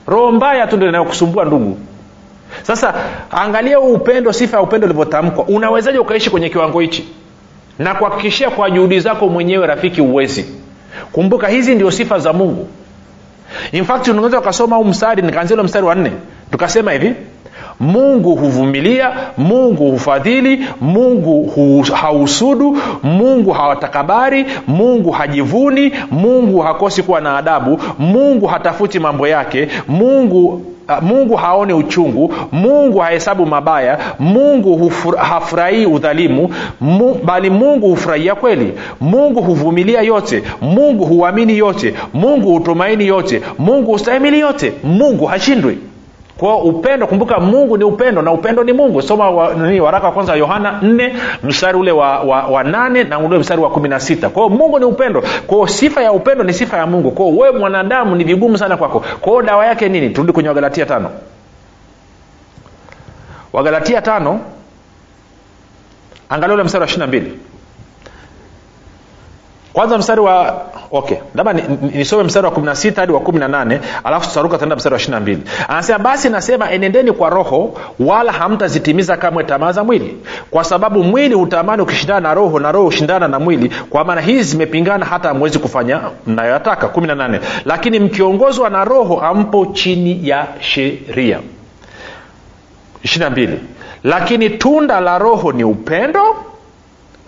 Roho 0.07 0.33
mbaya 0.33 0.67
tu 0.67 0.77
ndo 0.77 0.89
inayokusumbua 0.89 1.45
ndugu. 1.45 1.79
Sasa 2.63 2.95
angalia 3.31 3.77
huu 3.77 3.93
upendo 3.93 4.33
sifa 4.33 4.57
ya 4.57 4.63
upendo 4.63 4.85
ulivyotamkwa. 4.87 5.45
Unawezaje 5.45 5.99
ukaishi 5.99 6.31
kwenye 6.31 6.49
kiwango 6.49 6.81
hichi? 6.81 7.09
Na 7.79 7.95
kuhakikishia 7.95 8.51
kwa 8.51 8.71
juhudi 8.71 9.01
zako 9.01 9.29
mwenyewe 9.29 9.67
rafiki 9.67 10.01
uwezi. 10.01 10.47
Kumbuka 11.13 11.49
hizi 11.49 11.75
ndio 11.75 11.91
sifa 11.91 12.19
za 12.19 12.33
mungu. 12.33 12.69
In 13.73 13.85
fact 13.85 14.09
unaweza 14.09 14.39
ukasoma 14.39 14.77
huu 14.77 14.85
mstari 14.85 15.23
nikaanzia 15.23 15.55
ule 15.55 15.63
mstari 15.63 15.87
wa 15.87 15.95
nne 15.95 16.13
tukasema 16.51 16.93
hivi 16.93 17.15
mungu 17.81 18.35
huvumilia 18.37 19.11
mungu 19.39 19.91
hufadhili 19.91 20.61
mungu 20.81 21.43
hu, 21.55 21.83
hausudu 21.93 22.79
mungu 23.03 23.51
hawatakabari 23.51 24.47
mungu 24.67 25.11
hajivuni 25.11 25.93
mungu 26.11 26.59
hakosi 26.61 27.03
kuwa 27.03 27.21
na 27.21 27.37
adabu 27.37 27.81
mungu 27.99 28.47
hatafuti 28.47 28.99
mambo 28.99 29.29
yake 29.29 29.69
mungu 29.89 30.63
Uh, 30.89 31.03
mungu 31.03 31.37
haoni 31.37 31.73
uchungu 31.73 32.35
mungu 32.53 32.99
hahesabu 32.99 33.47
mabaya 33.47 33.99
mungu 34.19 34.93
hafurahii 35.19 35.87
udhalimu 35.87 36.51
mu, 36.81 37.15
bali 37.25 37.51
mungu 37.51 37.89
hufurahia 37.89 38.35
kweli 38.35 38.73
mungu 39.01 39.43
huvumilia 39.43 40.01
yote 40.03 40.43
mungu 40.61 41.05
huamini 41.05 41.59
yote 41.59 41.95
mungu 42.15 42.51
hutumaini 42.53 43.07
yote 43.07 43.43
mungu 43.59 43.93
hustahimili 43.93 44.41
yote 44.41 44.73
mungu 44.85 45.27
hashindwi 45.27 45.79
kwao 46.39 46.59
upendo 46.59 47.07
kumbuka 47.07 47.41
mungu 47.41 47.79
ni 47.79 47.85
upendo 47.85 48.23
na 48.23 48.33
upendo 48.33 48.65
ni 48.65 48.73
mungu. 48.73 49.03
Soma 49.03 49.31
wa, 49.31 49.55
nini, 49.55 49.81
waraka 49.81 50.07
wa 50.07 50.13
kwanza 50.13 50.33
wa 50.33 50.39
yohana 50.39 50.81
4 50.83 51.13
mstari 51.43 51.79
ule 51.79 51.93
wa, 51.93 52.21
wa, 52.21 52.43
wa 52.47 52.65
nane 52.65 53.05
na 53.05 53.19
ule 53.19 53.39
mstari 53.39 53.61
wa 53.63 53.69
16 53.71 54.29
kwao 54.29 54.49
mungu 54.49 54.79
ni 54.79 54.85
upendo. 54.85 55.23
Kwao 55.47 55.67
sifa 55.67 56.03
ya 56.03 56.13
upendo 56.13 56.45
ni 56.45 56.53
sifa 56.53 56.77
ya 56.77 56.87
mungu. 56.87 57.11
Kwao 57.11 57.37
wewe 57.37 57.59
mwanadamu 57.59 58.17
ni 58.17 58.25
vigumu 58.25 58.59
sana 58.59 58.77
kwako. 58.77 59.05
Kwao 59.21 59.43
dawa 59.43 59.67
yake 59.67 59.89
nini? 59.89 60.11
Turudi 60.11 60.33
kwenye 60.33 60.49
wagalatia 60.49 60.87
tano. 60.87 61.11
Wagalatia 63.53 64.03
tano 64.03 64.41
angalia 66.29 66.55
ule 66.55 66.63
mstari 66.65 66.83
wa 66.83 66.89
22 66.91 67.23
kwanza 69.75 69.99
mstari 69.99 70.21
wa 70.21 70.63
okay. 70.91 71.17
Labda 71.35 71.53
nisome 71.53 72.23
ni, 72.23 72.23
ni 72.23 72.27
mstari 72.27 72.47
wa 72.47 72.53
16 72.53 72.95
hadi 72.97 73.13
wa 73.13 73.21
18 73.21 73.79
alafu 74.05 74.29
tutaruka 74.29 74.59
tenda 74.59 74.77
mstari 74.77 74.93
wa 74.95 75.01
22 75.01 75.39
anasema 75.69 75.99
basi 75.99 76.29
nasema 76.31 76.71
enendeni 76.71 77.13
kwa 77.13 77.31
roho 77.31 77.75
wala 78.01 78.33
hamtazitimiza 78.33 79.17
kamwe 79.17 79.45
tamaa 79.45 79.73
za 79.73 79.85
mwili. 79.85 80.17
Kwa 80.51 80.65
sababu 80.65 81.05
mwili 81.05 81.35
hutamani 81.35 81.83
ukishindana 81.83 82.21
na 82.21 82.35
roho 82.35 82.59
na 82.61 82.73
roho 82.73 82.85
hushindana 82.85 83.29
na 83.29 83.39
mwili. 83.39 83.73
Kwa 83.91 84.05
maana 84.05 84.21
hizi 84.21 84.43
zimepingana 84.43 85.07
hata 85.07 85.29
hamwezi 85.29 85.59
kufanya 85.59 86.01
mnayoyataka 86.27 86.87
18 86.87 87.41
lakini 87.65 87.99
mkiongozwa 88.01 88.71
na 88.71 88.85
roho 88.85 89.21
ampo 89.21 89.67
chini 89.67 90.29
ya 90.29 90.47
sheria. 90.61 91.41
22 93.05 93.49
lakini 94.05 94.51
tunda 94.51 95.01
la 95.01 95.19
roho 95.19 95.53
ni 95.53 95.65
upendo 95.65 96.37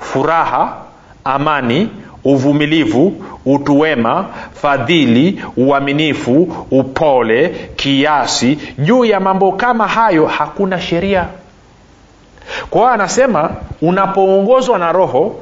furaha 0.00 0.85
amani 1.26 1.88
uvumilivu 2.24 3.12
utuwema 3.46 4.26
fadhili 4.62 5.42
uaminifu 5.56 6.66
upole 6.70 7.48
kiasi. 7.76 8.58
Juu 8.78 9.04
ya 9.04 9.20
mambo 9.20 9.52
kama 9.52 9.88
hayo 9.88 10.26
hakuna 10.26 10.80
sheria. 10.80 11.26
Kwa 12.70 12.80
hiyo 12.80 12.92
anasema 12.92 13.50
unapoongozwa 13.82 14.78
na 14.78 14.92
roho 14.92 15.36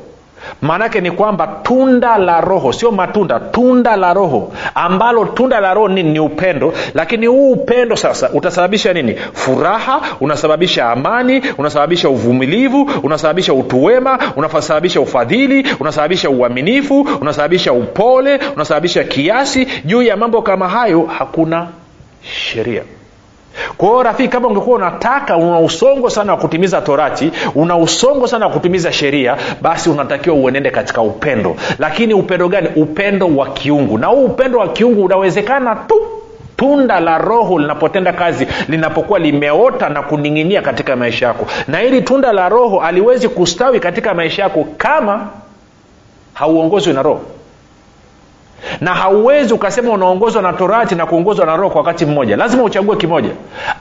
maanake 0.62 1.00
ni 1.00 1.10
kwamba 1.10 1.46
tunda 1.46 2.18
la 2.18 2.40
roho 2.40 2.72
sio 2.72 2.90
matunda 2.90 3.40
tunda 3.40 3.96
la 3.96 4.12
roho 4.14 4.52
ambalo 4.74 5.24
tunda 5.24 5.60
la 5.60 5.74
roho 5.74 5.88
nini 5.88 6.10
ni 6.12 6.20
upendo. 6.20 6.72
Lakini 6.94 7.26
huu 7.26 7.52
upendo 7.52 7.96
sasa 7.96 8.30
utasababisha 8.30 8.92
nini? 8.92 9.14
Furaha 9.32 10.00
unasababisha 10.20 10.90
amani 10.90 11.42
unasababisha 11.58 12.08
uvumilivu 12.08 12.90
unasababisha 13.02 13.54
utuwema 13.54 14.18
unasababisha 14.36 15.00
ufadhili 15.00 15.66
unasababisha 15.80 16.30
uaminifu 16.30 17.00
unasababisha 17.20 17.72
upole 17.72 18.40
unasababisha 18.56 19.04
kiasi. 19.04 19.68
Juu 19.84 20.02
ya 20.02 20.16
mambo 20.16 20.42
kama 20.42 20.68
hayo 20.68 21.02
hakuna 21.18 21.68
sheria 22.22 22.82
kwa 23.76 23.88
hiyo 23.88 24.02
rafiki 24.02 24.28
kama 24.28 24.48
ungekuwa 24.48 24.76
unataka 24.76 25.36
una 25.36 25.58
usongo 25.60 26.10
sana 26.10 26.32
wa 26.32 26.38
kutimiza 26.38 26.80
torati 26.80 27.32
una 27.54 27.76
usongo 27.76 28.26
sana 28.26 28.46
wa 28.46 28.52
kutimiza 28.52 28.92
sheria 28.92 29.36
basi 29.62 29.90
unatakiwa 29.90 30.36
uenende 30.36 30.70
katika 30.70 31.02
upendo. 31.02 31.56
Lakini 31.78 32.14
upendo 32.14 32.48
gani? 32.48 32.68
Upendo 32.76 33.36
wa 33.36 33.46
kiungu. 33.46 33.98
Na 33.98 34.06
huu 34.06 34.24
upendo 34.24 34.58
wa 34.58 34.68
kiungu 34.68 35.04
unawezekana 35.04 35.74
tu 35.76 35.94
tunda 36.56 37.00
la 37.00 37.18
roho 37.18 37.58
linapotenda 37.58 38.12
kazi 38.12 38.46
linapokuwa 38.68 39.18
limeota 39.18 39.88
na 39.88 40.02
kuning'inia 40.02 40.62
katika 40.62 40.96
maisha 40.96 41.26
yako. 41.26 41.46
Na 41.68 41.78
hili 41.78 42.02
tunda 42.02 42.32
la 42.32 42.48
roho 42.48 42.80
aliwezi 42.80 43.28
kustawi 43.28 43.80
katika 43.80 44.14
maisha 44.14 44.42
yako 44.42 44.66
kama 44.78 45.26
hauongozwi 46.34 46.92
na 46.92 47.02
roho 47.02 47.20
na 48.80 48.94
hauwezi 48.94 49.54
ukasema 49.54 49.92
unaongozwa 49.92 50.42
na 50.42 50.52
torati 50.52 50.94
na 50.94 51.06
kuongozwa 51.06 51.46
na 51.46 51.56
roho 51.56 51.70
kwa 51.70 51.80
wakati 51.80 52.06
mmoja. 52.06 52.36
Lazima 52.36 52.62
uchague 52.62 52.96
kimoja. 52.96 53.30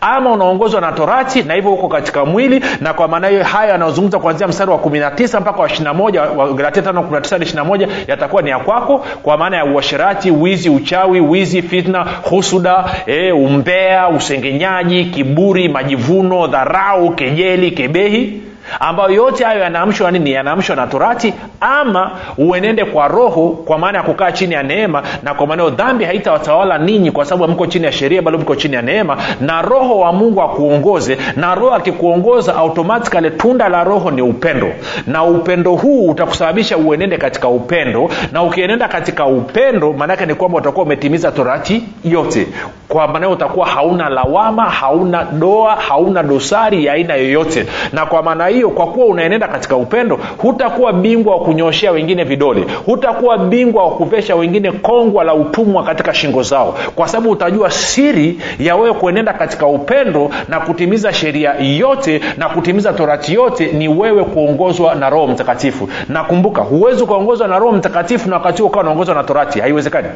Ama 0.01 0.31
unaongozwa 0.31 0.81
na 0.81 0.91
torati 0.91 1.43
na 1.43 1.53
hivyo 1.53 1.71
huko 1.71 1.87
katika 1.87 2.25
mwili 2.25 2.63
na 2.81 2.93
kwa 2.93 3.07
maana 3.07 3.27
hiyo 3.27 3.43
haya 3.43 3.71
yanayozungumza 3.71 4.19
kuanzia 4.19 4.47
mstari 4.47 4.71
wa 4.71 4.77
19 4.77 5.41
mpaka 5.41 5.61
wa 5.61 5.67
21 5.67 6.53
galatia 6.53 6.81
5 6.81 7.87
yatakuwa 8.07 8.41
ni 8.41 8.49
ya 8.49 8.59
kwako 8.59 9.05
kwa 9.23 9.37
maana 9.37 9.57
ya 9.57 9.65
uasherati 9.65 10.31
wizi 10.31 10.69
uchawi 10.69 11.19
wizi 11.19 11.61
fitna 11.61 12.05
husuda 12.23 12.85
e, 13.05 13.31
umbea 13.31 14.09
usengenyaji 14.09 15.05
kiburi 15.05 15.69
majivuno 15.69 16.47
dharau 16.47 17.11
kejeli 17.15 17.71
kebehi 17.71 18.42
ambayo 18.79 19.09
yote 19.11 19.43
hayo 19.43 19.59
yanaamshwa 19.59 20.11
nini? 20.11 20.31
Yanaamshwa 20.31 20.75
na 20.75 20.87
torati 20.87 21.33
ama 21.61 22.11
uenende 22.37 22.85
kwa 22.85 23.07
roho 23.07 23.49
kwa 23.49 23.77
maana 23.77 23.97
ya 23.97 24.03
kukaa 24.03 24.31
chini 24.31 24.53
ya 24.53 24.63
neema 24.63 25.03
na 25.23 25.33
kwa 25.33 25.47
maana 25.47 25.69
dhambi 25.69 26.05
haitawatawala 26.05 26.77
ninyi 26.77 27.11
kwa 27.11 27.25
sababu 27.25 27.53
mko 27.53 27.67
chini 27.67 27.85
ya 27.85 27.91
sheria 27.91 28.21
bado 28.21 28.37
mko 28.37 28.55
chini 28.55 28.75
ya 28.75 28.81
neema. 28.81 29.17
Na 29.41 29.61
roho 29.61 29.99
wa 29.99 30.13
mungu 30.13 30.41
akuongoze 30.41 31.17
na 31.35 31.55
roho 31.55 31.73
akikuongoza 31.75 32.55
automatikali 32.55 33.31
tunda 33.31 33.69
la 33.69 33.83
roho 33.83 34.11
ni 34.11 34.21
upendo. 34.21 34.67
Na 35.07 35.23
upendo 35.23 35.71
huu 35.75 36.09
utakusababisha 36.09 36.77
uenende 36.77 37.17
katika 37.17 37.47
upendo. 37.47 38.09
Na 38.31 38.43
ukienenda 38.43 38.87
katika 38.87 39.25
upendo 39.25 39.93
maanaake 39.93 40.25
ni 40.25 40.35
kwamba 40.35 40.57
utakuwa 40.57 40.85
umetimiza 40.85 41.31
torati 41.31 41.83
yote 42.03 42.47
kwa 42.93 43.07
maana 43.07 43.29
utakuwa 43.29 43.67
hauna 43.67 44.09
lawama 44.09 44.63
hauna 44.63 45.23
doa 45.23 45.75
hauna 45.75 46.23
dosari 46.23 46.85
ya 46.85 46.93
aina 46.93 47.15
yoyote. 47.15 47.65
Na 47.93 48.05
kwa 48.05 48.23
maana 48.23 48.47
hiyo 48.47 48.69
kwa 48.69 48.87
kuwa 48.87 49.05
unaenenda 49.05 49.47
katika 49.47 49.75
upendo 49.75 50.19
hutakuwa 50.37 50.93
bingwa 50.93 51.35
wa 51.35 51.41
kunyoshea 51.41 51.91
wengine 51.91 52.23
vidole 52.23 52.65
hutakuwa 52.85 53.37
bingwa 53.37 53.83
wa 53.83 53.91
kuvesha 53.91 54.35
wengine 54.35 54.71
kongwa 54.71 55.23
la 55.23 55.33
utumwa 55.33 55.83
katika 55.83 56.13
shingo 56.13 56.43
zao 56.43 56.75
kwa 56.95 57.07
sababu 57.07 57.31
utajua 57.31 57.71
siri 57.71 58.39
ya 58.59 58.75
wewe 58.75 58.93
kuenenda 58.93 59.33
katika 59.33 59.67
upendo 59.67 60.29
na 60.49 60.59
kutimiza 60.59 61.13
sheria 61.13 61.53
yote 61.59 62.21
na 62.37 62.49
kutimiza 62.49 62.93
torati 62.93 63.33
yote 63.33 63.71
ni 63.71 63.87
wewe 63.87 64.23
kuongozwa 64.23 64.95
na 64.95 65.09
roho 65.09 65.27
mtakatifu. 65.27 65.89
Na 66.09 66.23
kumbuka 66.23 66.61
huwezi 66.61 67.03
ukaongozwa 67.03 67.47
na 67.47 67.59
roho 67.59 67.71
mtakatifu 67.71 68.29
na 68.29 68.35
wakati 68.35 68.61
huo 68.61 68.69
ukawa 68.69 68.83
unaongozwa 68.83 69.15
na 69.15 69.23
torati 69.23 69.59
haiwezekani. 69.59 70.07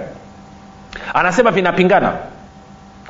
Anasema 1.13 1.51
vinapingana 1.51 2.11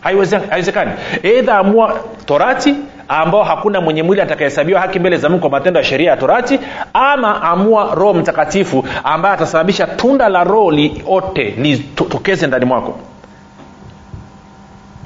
haiwezekani 0.01 0.91
eidha 1.23 1.57
amua 1.57 1.99
torati 2.25 2.75
ambao 3.07 3.43
hakuna 3.43 3.81
mwenye 3.81 4.03
mwili 4.03 4.21
atakahesabiwa 4.21 4.81
haki 4.81 4.99
mbele 4.99 5.17
za 5.17 5.29
mungu 5.29 5.41
kwa 5.41 5.49
matendo 5.49 5.79
ya 5.79 5.83
sheria 5.85 6.09
ya 6.11 6.17
torati 6.17 6.59
ama 6.93 7.41
amua 7.43 7.95
roho 7.95 8.13
mtakatifu 8.13 8.85
ambaye 9.03 9.33
atasababisha 9.35 9.87
tunda 9.87 10.29
la 10.29 10.43
roho 10.43 10.71
liote 10.71 11.43
litokeze 11.57 12.47
ndani 12.47 12.65
mwako. 12.65 12.99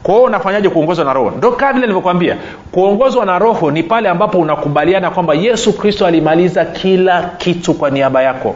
Kwao 0.03 0.24
unafanyaje 0.24 0.69
kuongozwa 0.69 1.05
na 1.05 1.13
roho? 1.13 1.31
Ndo 1.38 1.51
kaa 1.51 1.67
vile 1.74 1.81
nilivyokwambia 1.81 2.38
kuongozwa 2.71 3.25
na 3.25 3.39
roho 3.39 3.71
ni 3.71 3.83
pale 3.83 4.10
ambapo 4.10 4.38
unakubaliana 4.38 5.12
kwamba 5.12 5.33
yesu 5.33 5.74
kristo 5.77 6.05
alimaliza 6.05 6.65
kila 6.65 7.24
kitu 7.38 7.74
kwa 7.74 7.89
niaba 7.89 8.21
yako. 8.21 8.55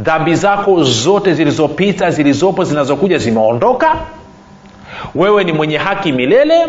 Dhambi 0.00 0.34
zako 0.34 0.82
zote 0.82 1.34
zilizopita 1.34 2.10
zilizopo 2.10 2.64
zinazokuja 2.64 3.18
zimeondoka 3.18 3.96
wewe 5.14 5.44
ni 5.44 5.52
mwenye 5.52 5.76
haki 5.76 6.12
milele. 6.12 6.66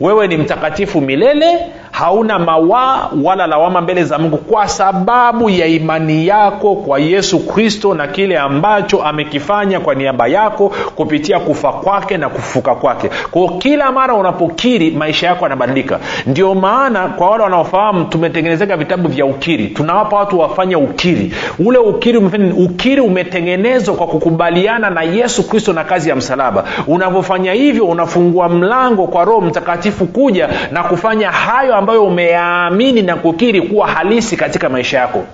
Wewe 0.00 0.28
ni 0.28 0.36
mtakatifu 0.36 1.00
milele 1.00 1.66
hauna 1.98 2.38
mawaa 2.38 3.08
wala 3.22 3.46
lawama 3.46 3.80
mbele 3.80 4.04
za 4.04 4.18
mungu 4.18 4.36
kwa 4.36 4.68
sababu 4.68 5.50
ya 5.50 5.66
imani 5.66 6.26
yako 6.26 6.74
kwa 6.74 6.98
yesu 6.98 7.38
kristo 7.46 7.94
na 7.94 8.06
kile 8.06 8.38
ambacho 8.38 9.02
amekifanya 9.02 9.80
kwa 9.80 9.94
niaba 9.94 10.26
yako 10.26 10.72
kupitia 10.94 11.40
kufa 11.40 11.72
kwake 11.72 12.16
na 12.16 12.28
kufuka 12.28 12.74
kwake. 12.74 13.10
Kwao 13.30 13.48
kila 13.48 13.92
mara 13.92 14.14
unapokiri 14.14 14.90
maisha 14.90 15.26
yako 15.26 15.44
yanabadilika. 15.44 16.00
Ndio 16.26 16.54
maana 16.54 17.08
kwa 17.08 17.30
wale 17.30 17.42
wanaofahamu 17.42 18.04
tumetengenezeka 18.04 18.76
vitabu 18.76 19.08
vya 19.08 19.26
ukiri. 19.26 19.66
Tunawapa 19.66 20.16
watu 20.16 20.38
wafanye 20.38 20.76
ukiri. 20.76 21.34
Ule 21.58 21.78
ukiri 21.78 22.18
ukiri 22.56 23.00
umetengenezwa 23.00 23.94
kwa 23.94 24.06
kukubaliana 24.06 24.90
na 24.90 25.02
yesu 25.02 25.48
kristo 25.48 25.72
na 25.72 25.84
kazi 25.84 26.08
ya 26.08 26.16
msalaba. 26.16 26.64
Unavyofanya 26.86 27.52
hivyo 27.52 27.86
unafungua 27.86 28.48
mlango 28.48 29.06
kwa 29.06 29.24
roho 29.24 29.40
mtakatifu 29.40 30.06
kuja 30.06 30.48
na 30.72 30.82
kufanya 30.82 31.30
hayo 31.30 31.76
ambayo 31.86 32.04
umeyaamini 32.04 33.02
na 33.02 33.16
kukiri 33.16 33.62
kuwa 33.62 33.88
halisi 33.88 34.36
katika 34.36 34.68
maisha 34.68 34.98
yako. 34.98 35.24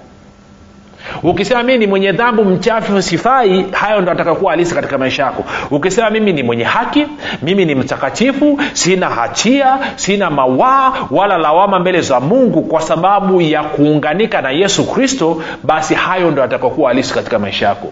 Ukisema 1.22 1.62
mimi 1.62 1.78
ni 1.78 1.86
mwenye 1.86 2.12
dhambu 2.12 2.44
mchafu 2.44 3.02
sifai 3.02 3.66
hayo 3.72 4.00
ndo 4.00 4.12
atakakuwa 4.12 4.50
halisi 4.52 4.74
katika 4.74 4.98
maisha 4.98 5.22
yako. 5.22 5.44
Ukisema 5.70 6.10
mimi 6.10 6.32
ni 6.32 6.42
mwenye 6.42 6.64
haki 6.64 7.06
mimi 7.42 7.64
ni 7.64 7.74
mtakatifu 7.74 8.60
sina 8.72 9.08
hatia 9.10 9.78
sina 9.96 10.30
mawaa 10.30 10.92
wala 11.10 11.38
lawama 11.38 11.78
mbele 11.78 12.00
za 12.00 12.20
mungu 12.20 12.62
kwa 12.62 12.80
sababu 12.80 13.40
ya 13.40 13.62
kuunganika 13.62 14.42
na 14.42 14.50
yesu 14.50 14.92
kristo 14.92 15.42
basi 15.62 15.94
hayo 15.94 16.30
ndo 16.30 16.42
atakakuwa 16.42 16.88
halisi 16.88 17.14
katika 17.14 17.38
maisha 17.38 17.66
yako. 17.68 17.88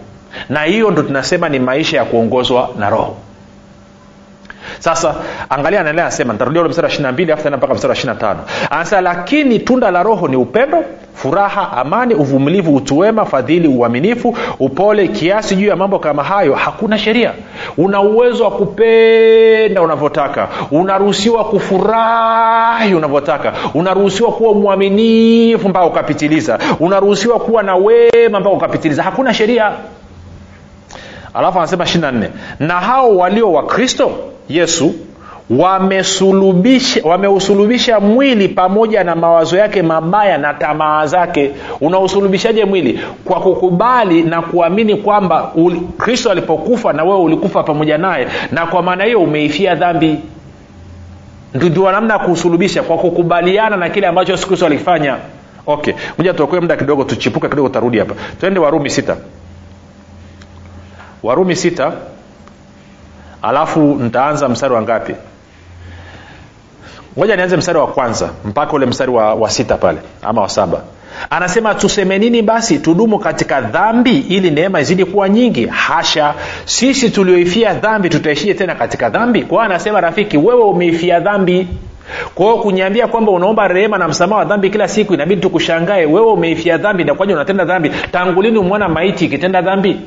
Na 0.49 0.63
hiyo 0.63 0.91
ndo 0.91 1.01
tunasema 1.01 1.49
ni 1.49 1.59
maisha 1.59 1.97
ya 1.97 2.05
kuongozwa 2.05 2.69
na 2.79 2.89
roho 2.89 3.17
sasa 4.81 5.15
angalia 5.49 5.79
anaendelea 5.79 6.05
anasema 6.05 6.33
nitarudia 6.33 6.61
ule 6.61 6.69
mstari 6.69 6.85
wa 6.85 6.91
ishiri 6.93 7.11
mbili 7.11 7.31
afu 7.31 7.43
tena 7.43 7.57
mpaka 7.57 7.73
mstari 7.73 7.89
wa 7.89 7.95
ishiri 7.97 8.15
tano. 8.15 8.39
Anasema 8.69 9.01
lakini 9.01 9.59
tunda 9.59 9.91
la 9.91 10.03
roho 10.03 10.27
ni 10.27 10.35
upendo 10.35 10.83
furaha 11.13 11.71
amani 11.77 12.13
uvumilivu 12.15 12.75
utuwema 12.75 13.25
fadhili 13.25 13.67
uaminifu 13.67 14.37
upole 14.59 15.07
kiasi 15.07 15.55
juu 15.55 15.67
ya 15.67 15.75
mambo 15.75 15.99
kama 15.99 16.23
hayo. 16.23 16.55
Hakuna 16.55 16.97
sheria. 16.97 17.31
Una 17.77 18.01
uwezo 18.01 18.43
wa 18.43 18.51
kupenda 18.51 19.81
unavyotaka. 19.81 20.47
Unaruhusiwa 20.71 21.43
kufurahi 21.45 22.93
unavyotaka. 22.93 23.53
Unaruhusiwa 23.73 24.31
kuwa 24.31 24.53
mwaminifu 24.53 25.69
mpaka 25.69 25.85
ukapitiliza. 25.85 26.59
Unaruhusiwa 26.79 27.39
kuwa 27.39 27.63
na 27.63 27.75
wema 27.75 28.39
mpaka 28.39 28.55
ukapitiliza. 28.55 29.03
Hakuna 29.03 29.33
sheria 29.33 29.71
alafu 31.33 31.57
anasema 31.59 31.83
ishiri 31.83 32.11
nne 32.11 32.29
na 32.59 32.73
hao 32.73 33.17
walio 33.17 33.51
wa 33.51 33.63
kristo 33.65 34.11
yesu 34.49 34.93
wameusulubisha 35.57 37.01
wameusulubisha 37.03 37.99
mwili 37.99 38.47
pamoja 38.47 39.03
na 39.03 39.15
mawazo 39.15 39.57
yake 39.57 39.81
mabaya 39.81 40.37
na 40.37 40.53
tamaa 40.53 41.05
zake. 41.05 41.51
Unausulubishaje 41.81 42.65
mwili? 42.65 42.99
Kwa 43.25 43.39
kukubali 43.39 44.23
na 44.23 44.41
kuamini 44.41 44.95
kwamba 44.95 45.51
kristo 45.97 46.31
alipokufa 46.31 46.93
na 46.93 47.03
wewe 47.03 47.19
ulikufa 47.19 47.63
pamoja 47.63 47.97
naye 47.97 48.27
na 48.51 48.65
kwa 48.65 48.81
maana 48.83 49.03
hiyo 49.03 49.19
umeifia 49.19 49.75
dhambi. 49.75 50.17
Ndio 51.53 51.91
namna 51.91 52.13
ya 52.13 52.19
kuusulubisha 52.19 52.83
kwa 52.83 52.97
kukubaliana 52.97 53.77
na 53.77 53.89
kile 53.89 54.07
ambacho 54.07 54.31
yesu 54.31 54.47
kristo 54.47 54.65
alikifanya. 54.65 55.17
Okay 55.67 55.93
moja 56.17 56.33
tuokoe 56.33 56.59
muda 56.59 56.75
kidogo 56.77 57.03
tuchipuke 57.03 57.49
kidogo 57.49 57.69
tarudi 57.69 57.99
hapa. 57.99 58.15
Twende 58.39 58.59
warumi 58.59 58.89
sita 58.89 59.17
warumi 61.23 61.55
sita. 61.55 61.91
Alafu 63.41 63.79
ntaanza 63.79 64.49
mstari 64.49 64.73
wa 64.73 64.81
ngapi? 64.81 65.15
Ngoja 67.17 67.35
nianze 67.35 67.57
mstari 67.57 67.77
wa 67.79 67.87
kwanza 67.87 68.29
mpaka 68.45 68.73
ule 68.73 68.85
mstari 68.85 69.11
wa, 69.11 69.33
wa 69.33 69.49
sita 69.49 69.77
pale 69.77 69.97
ama 70.21 70.41
wa 70.41 70.49
saba. 70.49 70.81
Anasema 71.29 71.75
tuseme 71.75 72.19
nini 72.19 72.41
basi? 72.41 72.79
Tudumu 72.79 73.19
katika 73.19 73.61
dhambi 73.61 74.17
ili 74.19 74.51
neema 74.51 74.81
izidi 74.81 75.05
kuwa 75.05 75.29
nyingi. 75.29 75.65
Hasha! 75.65 76.33
Sisi 76.65 77.09
tulioifia 77.09 77.73
dhambi 77.73 78.09
tutaishie 78.09 78.53
tena 78.53 78.75
katika 78.75 79.09
dhambi? 79.09 79.43
Kwao 79.43 79.61
anasema 79.61 80.01
rafiki 80.01 80.37
wewe 80.37 80.63
umeifia 80.63 81.19
dhambi. 81.19 81.67
Kwao 82.35 82.57
kuniambia 82.57 83.07
kwamba 83.07 83.31
unaomba 83.31 83.67
rehema 83.67 83.97
na 83.97 84.07
msamaha 84.07 84.39
wa 84.39 84.45
dhambi 84.45 84.69
kila 84.69 84.87
siku 84.87 85.13
inabidi 85.13 85.41
tukushangae. 85.41 86.05
Wewe 86.05 86.31
umeifia 86.31 86.77
dhambi 86.77 87.03
nakwaja 87.03 87.33
unatenda 87.35 87.65
dhambi? 87.65 87.91
Tangu 88.11 88.41
lini 88.41 88.59
maiti 88.89 89.25
ikitenda 89.25 89.61
dhambi 89.61 89.99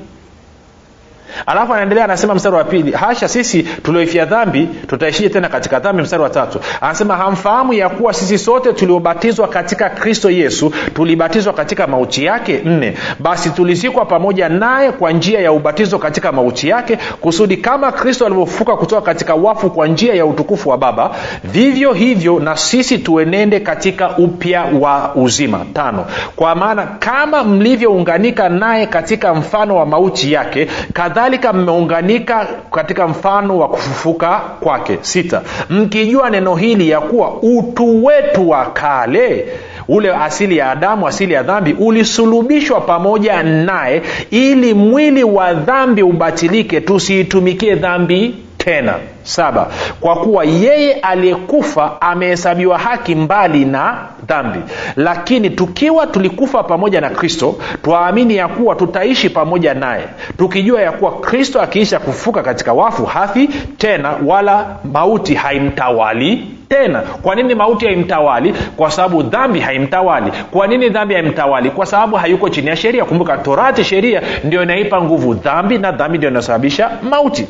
alafu 1.47 1.73
anaendelea 1.75 2.05
anasema 2.05 2.35
mstari 2.35 2.57
wa 2.57 2.65
pili 2.65 2.93
hasha 2.93 3.29
sisi 3.29 3.63
tulioifia 3.63 4.25
dhambi 4.25 4.69
tutaishia 4.87 5.31
tena 5.31 5.49
katika 5.49 5.79
dhambi? 5.81 6.03
Mstari 6.03 6.23
wa 6.23 6.31
tatu 6.31 6.61
anasema 6.81 7.17
hamfahamu 7.17 7.73
ya 7.73 7.89
kuwa 7.89 8.13
sisi 8.13 8.39
sote 8.39 8.73
tuliobatizwa 8.73 9.49
katika 9.49 9.91
kristo 9.91 10.31
yesu 10.31 10.73
tulibatizwa 10.95 11.53
katika 11.53 11.87
mauti 11.87 12.25
yake? 12.25 12.61
Nne 12.65 12.95
basi 13.19 13.51
tulizikwa 13.51 14.05
pamoja 14.05 14.49
naye 14.49 14.93
kwa 14.93 15.13
njia 15.13 15.41
ya 15.41 15.53
ubatizo 15.53 15.99
katika 15.99 16.33
mauti 16.33 16.69
yake 16.69 16.99
kusudi 17.21 17.57
kama 17.57 17.93
kristo 17.93 18.27
alivyofuka 18.27 18.77
kutoka 18.77 19.03
katika 19.03 19.35
wafu 19.35 19.71
kwa 19.71 19.87
njia 19.87 20.15
ya 20.15 20.27
utukufu 20.27 20.69
wa 20.69 20.79
baba 20.79 21.11
vivyo 21.45 21.93
hivyo 21.93 22.41
na 22.41 22.57
sisi 22.57 22.99
tuenende 22.99 23.61
katika 23.61 24.17
upya 24.19 24.65
wa 24.81 25.15
uzima. 25.15 25.67
Tano 25.75 26.07
kwa 26.37 26.55
maana 26.55 26.87
kama 26.87 27.45
mlivyounganika 27.45 28.49
naye 28.49 28.87
katika 28.87 29.35
mfano 29.35 29.77
wa 29.77 29.87
mauti 29.87 30.33
yake 30.33 30.69
kadhalika 30.93 31.34
mmeunganika 31.53 32.47
katika 32.73 33.09
mfano 33.09 33.59
wa 33.59 33.69
kufufuka 33.69 34.41
kwake. 34.61 34.99
Sita 35.01 35.43
mkijua 35.71 36.31
neno 36.31 36.55
hili 36.57 36.91
ya 36.91 37.01
kuwa 37.01 37.35
utu 37.43 38.05
wetu 38.05 38.51
wa 38.51 38.67
kale 38.67 39.47
ule 39.89 40.15
asili 40.15 40.57
ya 40.57 40.71
adamu 40.71 41.09
asili 41.09 41.35
ya 41.35 41.43
dhambi 41.43 41.73
ulisulubishwa 41.73 42.81
pamoja 42.81 43.43
naye 43.43 44.03
ili 44.31 44.75
mwili 44.75 45.25
wa 45.25 45.55
dhambi 45.55 46.03
ubatilike 46.03 46.81
tusiitumikie 46.81 47.75
dhambi 47.75 48.35
tena. 48.65 48.95
Saba 49.23 49.67
kwa 50.01 50.17
kuwa 50.17 50.45
yeye 50.45 50.93
aliyekufa 50.95 52.01
amehesabiwa 52.01 52.79
haki 52.79 53.15
mbali 53.15 53.65
na 53.65 53.97
dhambi. 54.27 54.59
Lakini 54.97 55.51
tukiwa 55.51 56.07
tulikufa 56.07 56.63
pamoja 56.63 57.01
na 57.01 57.11
kristo 57.11 57.55
twaamini 57.83 58.37
ya 58.37 58.49
kuwa 58.49 58.75
tutaishi 58.75 59.31
pamoja 59.31 59.75
naye. 59.75 60.05
Tukijua 60.39 60.83
ya 60.83 60.93
kuwa 60.93 61.13
kristo 61.21 61.61
akiisha 61.61 61.99
kufuka 61.99 62.43
katika 62.43 62.73
wafu 62.73 63.05
hafi 63.05 63.49
tena 63.79 64.15
wala 64.27 64.67
mauti 64.93 65.35
haimtawali 65.35 66.47
tena. 66.69 67.01
Kwa 67.01 67.35
nini 67.35 67.55
mauti 67.55 67.87
haimtawali? 67.87 68.55
Kwa 68.77 68.91
sababu 68.91 69.23
dhambi 69.23 69.61
haimtawali. 69.61 70.33
Kwa 70.51 70.67
nini 70.67 70.89
dhambi 70.89 71.15
haimtawali? 71.15 71.71
Kwa 71.71 71.87
sababu 71.87 72.17
hayuko 72.17 72.49
chini 72.49 72.69
ya 72.69 72.77
sheria. 72.77 73.05
Kumbuka 73.05 73.37
torati 73.37 73.85
sheria 73.85 74.23
ndio 74.45 74.63
inaipa 74.63 75.03
nguvu 75.03 75.35
dhambi 75.35 75.79
na 75.79 75.93
dhambi 75.93 76.19
ndio 76.19 76.31
inasababisha 76.31 76.91
mauti 77.03 77.47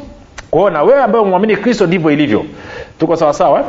kwao 0.54 0.70
na 0.70 0.82
wewe 0.82 1.02
ambaye 1.02 1.24
umwamini 1.24 1.56
kristo 1.56 1.86
ndivyo 1.86 2.10
ilivyo 2.10 2.44
tuko 2.98 3.16
sawasawa 3.16 3.60
eh? 3.60 3.66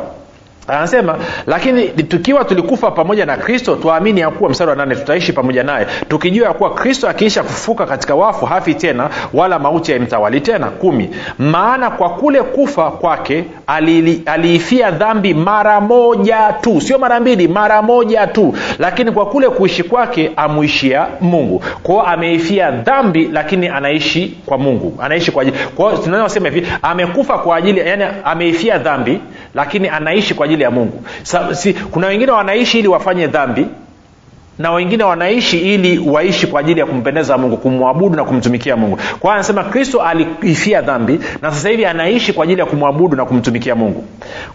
Anasema 0.68 1.18
lakini 1.46 1.88
tukiwa 1.88 2.44
tulikufa 2.44 2.90
pamoja 2.90 3.26
na 3.26 3.36
kristo 3.36 3.76
twaamini 3.76 4.20
ya 4.20 4.30
kuwa 4.30 4.50
mstari 4.50 4.70
wa 4.70 4.76
nane 4.76 4.94
tutaishi 4.94 5.32
pamoja 5.32 5.62
naye. 5.62 5.86
Tukijua 6.08 6.48
ya 6.48 6.54
kuwa 6.54 6.74
kristo 6.74 7.08
akiisha 7.08 7.42
kufuka 7.42 7.86
katika 7.86 8.14
wafu 8.14 8.46
hafi 8.46 8.74
tena 8.74 9.10
wala 9.34 9.58
mauti 9.58 9.92
haimtawali 9.92 10.40
tena. 10.40 10.66
Kumi. 10.66 11.10
Maana 11.38 11.90
kwa 11.90 12.10
kule 12.10 12.42
kufa 12.42 12.90
kwake 12.90 13.44
aliifia 14.26 14.90
dhambi 14.90 15.34
mara 15.34 15.80
moja 15.80 16.52
tu. 16.60 16.80
Sio 16.80 16.98
mara 16.98 17.20
mbili 17.20 17.48
mara 17.48 17.82
moja 17.82 18.26
tu. 18.26 18.54
Lakini 18.78 19.12
kwa 19.12 19.26
kule 19.26 19.48
kuishi 19.48 19.82
kwake 19.82 20.32
amuishia 20.36 21.06
mungu. 21.20 21.62
Kwao 21.82 22.02
ameifia 22.02 22.70
dhambi 22.70 23.28
lakini 23.32 23.68
anaishi 23.68 24.36
kwa 24.46 24.58
mungu. 24.58 24.98
Anaishi 25.02 25.30
kwa 25.30 25.42
ajili 25.42 25.56
kwao 25.76 25.96
tunasema 25.96 26.48
hivi 26.48 26.66
amekufa 26.82 27.38
kwa 27.38 27.56
ajili 27.56 27.80
yani 27.80 28.04
ameifia 28.24 28.78
dhambi 28.78 29.20
lakini 29.54 29.88
anaishi 29.88 30.34
kwa 30.34 30.44
ajili 30.46 30.55
ya 30.62 30.70
mungu. 30.70 31.04
Sa, 31.22 31.54
si, 31.54 31.74
kuna 31.74 32.06
wengine 32.06 32.32
wanaishi 32.32 32.78
ili 32.78 32.88
wafanye 32.88 33.26
dhambi 33.26 33.66
na 34.58 34.72
wengine 34.72 35.04
wanaishi 35.04 35.58
ili 35.74 35.98
waishi 35.98 36.46
kwa 36.46 36.60
ajili 36.60 36.80
ya 36.80 36.86
kumpendeza 36.86 37.38
mungu 37.38 37.56
kumwabudu 37.56 38.16
na 38.16 38.24
kumtumikia 38.24 38.76
mungu. 38.76 38.96
Kwa 38.96 39.20
hiyo 39.20 39.32
anasema 39.32 39.64
kristo 39.64 40.02
aliifia 40.02 40.80
dhambi 40.82 41.20
na 41.42 41.50
sasa 41.52 41.68
hivi 41.68 41.84
anaishi 41.84 42.32
kwa 42.32 42.44
ajili 42.44 42.60
ya 42.60 42.66
kumwabudu 42.66 43.16
na 43.16 43.24
kumtumikia 43.24 43.74
mungu. 43.74 44.04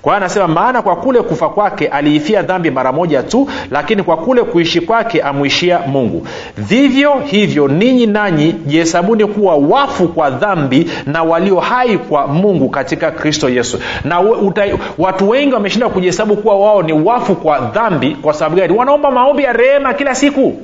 Kwa 0.01 0.11
hiyo 0.13 0.17
anasema 0.17 0.47
maana 0.47 0.81
kwa 0.81 0.95
kule 0.95 1.21
kufa 1.21 1.49
kwake 1.49 1.87
aliifia 1.87 2.41
dhambi 2.41 2.71
mara 2.71 2.91
moja 2.91 3.23
tu 3.23 3.49
lakini 3.71 4.03
kwa 4.03 4.17
kule 4.17 4.43
kuishi 4.43 4.81
kwake 4.81 5.21
amwishia 5.21 5.79
mungu. 5.87 6.27
Vivyo 6.57 7.13
hivyo 7.25 7.67
ninyi 7.67 8.05
nanyi 8.05 8.51
jihesabuni 8.65 9.25
kuwa 9.25 9.55
wafu 9.55 10.07
kwa 10.07 10.29
dhambi 10.29 10.89
na 11.05 11.23
walio 11.23 11.59
hai 11.59 11.97
kwa 11.97 12.27
mungu 12.27 12.69
katika 12.69 13.11
kristo 13.11 13.49
yesu. 13.49 13.79
Na 14.03 14.21
uta, 14.21 14.63
watu 14.97 15.29
wengi 15.29 15.53
wameshinda 15.53 15.89
kujihesabu 15.89 16.35
kuwa 16.35 16.59
wao 16.59 16.83
ni 16.83 16.93
wafu 16.93 17.35
kwa 17.35 17.59
dhambi 17.59 18.15
kwa 18.21 18.33
sababu 18.33 18.55
gani? 18.55 18.77
Wanaomba 18.77 19.11
maombi 19.11 19.43
ya 19.43 19.53
rehema 19.53 19.90
kila 19.93 20.15
siku. 20.15 20.61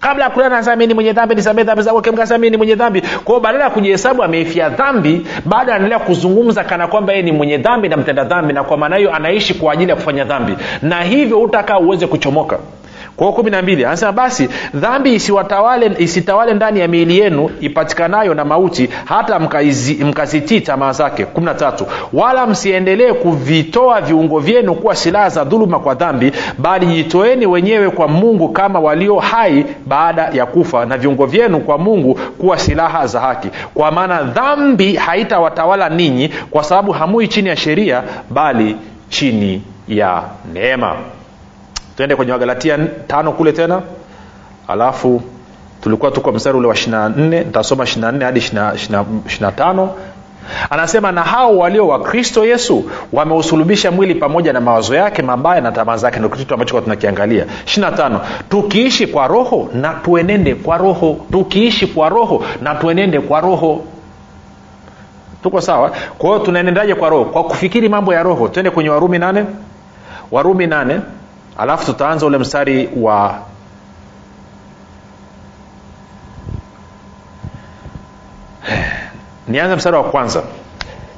Kabla 0.00 0.24
ya 0.24 0.30
kulala 0.30 0.56
nasema 0.56 0.86
ni 0.86 0.94
mwenye 0.94 1.12
dhambi 1.12 1.34
nisamee 1.34 1.62
dhambi 1.64 1.82
zangu 1.82 1.98
akimkasema 1.98 2.38
mi 2.38 2.50
ni 2.50 2.56
mwenye 2.56 2.74
dhambi. 2.74 3.00
Kwao 3.24 3.40
badala 3.40 3.64
ya 3.64 3.70
kujihesabu 3.70 4.22
ameifia 4.22 4.68
dhambi 4.68 5.26
bado 5.44 5.72
anaendelea 5.72 5.98
kuzungumza 5.98 6.64
kana 6.64 6.86
kwamba 6.86 7.12
yeye 7.12 7.24
ni 7.24 7.32
mwenye 7.32 7.58
dhambi 7.58 7.88
na 7.88 7.96
mtenda 7.96 8.24
dhambi 8.24 8.52
na 8.52 8.64
kwa 8.64 8.76
maana 8.76 8.96
hiyo 8.96 9.14
anaishi 9.14 9.54
kwa 9.54 9.72
ajili 9.72 9.90
ya 9.90 9.96
kufanya 9.96 10.24
dhambi. 10.24 10.56
Na 10.82 11.02
hivyo 11.02 11.40
utakaa 11.42 11.78
uweze 11.78 12.06
kuchomoka 12.06 12.58
kwao 13.16 13.32
kumi 13.32 13.50
na 13.50 13.62
mbili 13.62 13.84
anasema 13.84 14.12
basi 14.12 14.48
dhambi 14.74 15.14
isiwatawale 15.14 15.90
isitawale 15.98 16.54
ndani 16.54 16.80
ya 16.80 16.88
miili 16.88 17.18
yenu 17.18 17.50
ipatikanayo 17.60 18.34
na 18.34 18.44
mauti 18.44 18.88
hata 19.04 19.38
mkazitii 20.00 20.60
tamaa 20.60 20.92
zake. 20.92 21.24
Kumi 21.24 21.46
na 21.46 21.54
tatu 21.54 21.86
wala 22.12 22.46
msiendelee 22.46 23.12
kuvitoa 23.12 24.00
viungo 24.00 24.38
vyenu 24.38 24.74
kuwa 24.74 24.96
silaha 24.96 25.28
za 25.28 25.44
dhuluma 25.44 25.78
kwa 25.78 25.94
dhambi 25.94 26.32
bali 26.58 26.86
jitoeni 26.86 27.46
wenyewe 27.46 27.90
kwa 27.90 28.08
mungu 28.08 28.48
kama 28.48 28.80
walio 28.80 29.18
hai 29.18 29.66
baada 29.86 30.22
ya 30.32 30.46
kufa 30.46 30.86
na 30.86 30.96
viungo 30.98 31.26
vyenu 31.26 31.60
kwa 31.60 31.78
mungu 31.78 32.14
kuwa 32.14 32.58
silaha 32.58 33.06
za 33.06 33.20
haki. 33.20 33.48
Kwa 33.74 33.90
maana 33.90 34.22
dhambi 34.22 34.96
haitawatawala 34.96 35.88
ninyi 35.88 36.30
kwa 36.50 36.64
sababu 36.64 36.92
hamui 36.92 37.28
chini 37.28 37.48
ya 37.48 37.56
sheria 37.56 38.02
bali 38.30 38.76
chini 39.08 39.62
ya 39.88 40.22
neema 40.52 40.96
tuende 41.96 42.16
kwenye 42.16 42.32
wagalatia 42.32 42.78
tano 43.06 43.32
kule 43.32 43.52
tena. 43.52 43.82
Alafu 44.68 45.22
tulikuwa 45.82 46.10
tuko 46.10 46.32
mstari 46.32 46.58
ule 46.58 46.68
wa 46.68 46.74
24 46.74 47.44
nitasoma 47.44 47.84
24 47.84 48.24
hadi 48.24 48.40
25 48.40 49.88
anasema 50.70 51.12
na 51.12 51.22
hao 51.22 51.58
walio 51.58 51.88
wa 51.88 52.00
kristo 52.02 52.44
yesu 52.46 52.90
wameusulubisha 53.12 53.90
mwili 53.90 54.14
pamoja 54.14 54.52
na 54.52 54.60
mawazo 54.60 54.94
yake 54.94 55.22
mabaya 55.22 55.60
na 55.60 55.72
tamaa 55.72 55.96
zake. 55.96 56.18
Ndo 56.18 56.28
kitu 56.28 56.54
ambacho 56.54 56.80
tunakiangalia. 56.80 57.46
25 57.64 58.20
tukiishi 58.48 59.06
kwa 59.06 59.26
roho 59.26 59.68
na 59.74 59.94
tuenende 59.94 60.54
kwa 60.54 60.78
roho. 60.78 61.16
Tukiishi 61.32 61.86
kwa 61.86 62.08
roho 62.08 62.44
na 62.62 62.74
tuenende 62.74 63.20
kwa 63.20 63.40
roho. 63.40 63.84
Tuko 65.42 65.60
sawa? 65.60 65.92
Kwa 66.18 66.30
hiyo 66.30 66.38
tunaenendaje 66.44 66.94
kwa 66.94 67.08
roho? 67.08 67.24
Kwa 67.24 67.44
kufikiri 67.44 67.88
mambo 67.88 68.14
ya 68.14 68.22
roho. 68.22 68.48
Tuende 68.48 68.70
kwenye 68.70 68.90
warumi 68.90 69.18
nane. 69.18 69.44
Warumi 70.30 70.66
nane 70.66 71.00
alafu 71.58 71.86
tutaanza 71.86 72.26
ule 72.26 72.38
mstari 72.38 72.88
wa 72.96 73.38
nianze 79.48 79.76
mstari 79.76 79.96
wa 79.96 80.04
kwanza. 80.04 80.42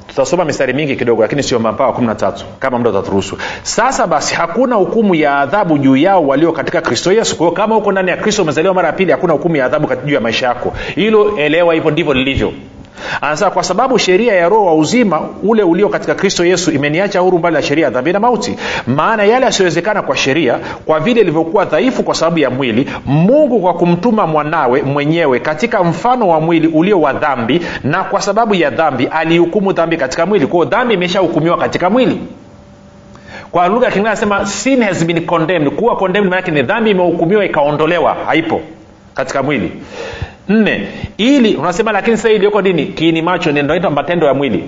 Tutasoma 0.07 0.45
mistari 0.45 0.73
mingi 0.73 0.95
kidogo 0.95 1.21
lakini 1.21 1.43
sio 1.43 1.59
mpaka 1.59 1.91
kumi 1.91 2.07
na 2.07 2.15
tatu 2.15 2.45
kama 2.59 2.77
muda 2.77 2.89
utaturuhusu. 2.89 3.37
Sasa 3.63 4.07
basi 4.07 4.35
hakuna 4.35 4.75
hukumu 4.75 5.15
ya 5.15 5.39
adhabu 5.39 5.77
juu 5.77 5.95
yao 5.97 6.27
walio 6.27 6.51
katika 6.51 6.81
kristo 6.81 7.11
yesu. 7.11 7.37
Kwa 7.37 7.45
hiyo 7.45 7.55
kama 7.55 7.75
huko 7.75 7.91
ndani 7.91 8.09
ya 8.09 8.17
kristo 8.17 8.41
umezaliwa 8.41 8.73
mara 8.73 8.87
ya 8.87 8.93
pili 8.93 9.11
hakuna 9.11 9.33
hukumu 9.33 9.55
ya 9.55 9.65
adhabu 9.65 9.95
juu 10.05 10.13
ya 10.13 10.21
maisha 10.21 10.47
yako. 10.47 10.73
Hilo 10.95 11.37
elewa 11.37 11.73
hivyo 11.73 11.91
ndivyo 11.91 12.13
lilivyo 12.13 12.53
anasema 13.21 13.51
kwa 13.51 13.63
sababu 13.63 13.99
sheria 13.99 14.33
ya 14.33 14.49
roho 14.49 14.65
wa 14.65 14.75
uzima 14.75 15.21
ule 15.43 15.63
ulio 15.63 15.89
katika 15.89 16.15
kristo 16.15 16.45
yesu 16.45 16.71
imeniacha 16.71 17.19
huru 17.19 17.37
mbali 17.39 17.55
ya 17.55 17.61
sheria 17.61 17.85
ya 17.85 17.91
dhambi 17.91 18.13
na 18.13 18.19
mauti. 18.19 18.55
Maana 18.87 19.23
yale 19.23 19.45
yasiyowezekana 19.45 20.01
kwa 20.01 20.17
sheria 20.17 20.59
kwa 20.85 20.99
vile 20.99 21.21
ilivyokuwa 21.21 21.65
dhaifu 21.65 22.03
kwa 22.03 22.15
sababu 22.15 22.39
ya 22.39 22.49
mwili 22.49 22.89
mungu 23.05 23.59
kwa 23.59 23.73
kumtuma 23.73 24.27
mwanawe 24.27 24.81
mwenyewe 24.81 25.39
katika 25.39 25.83
mfano 25.83 26.27
wa 26.27 26.39
mwili 26.41 26.67
ulio 26.67 27.01
wa 27.01 27.13
dhambi 27.13 27.61
na 27.83 28.03
kwa 28.03 28.21
sababu 28.21 28.55
ya 28.55 28.69
dhambi 28.69 29.05
alihukumu 29.07 29.73
dhambi 29.73 29.97
katika 29.97 30.25
mwili. 30.25 30.47
Kwao 30.47 30.65
dhambi 30.65 30.93
imeshahukumiwa 30.93 31.57
katika 31.57 31.89
mwili. 31.89 32.21
Kwa 33.51 33.67
lugha 33.67 33.87
ya 33.87 33.95
anasema 33.95 34.45
sin 34.45 34.83
has 34.83 35.05
been 35.05 35.25
condemned. 35.25 35.69
Kuwa 35.73 35.95
condemned 35.95 36.29
maanake 36.29 36.51
ni 36.51 36.61
dhambi 36.61 36.89
imehukumiwa 36.91 37.45
ikaondolewa 37.45 38.13
haipo 38.25 38.61
katika 39.13 39.43
mwili 39.43 39.71
nne. 40.49 40.87
Ili 41.17 41.55
unasema 41.55 41.91
lakini 41.91 42.17
sasa 42.17 42.29
iliyoko 42.31 42.61
nini 42.61 42.85
kiini 42.85 43.21
macho 43.21 43.51
ninaita 43.51 43.89
matendo 43.89 44.27
ya 44.27 44.33
mwili 44.33 44.63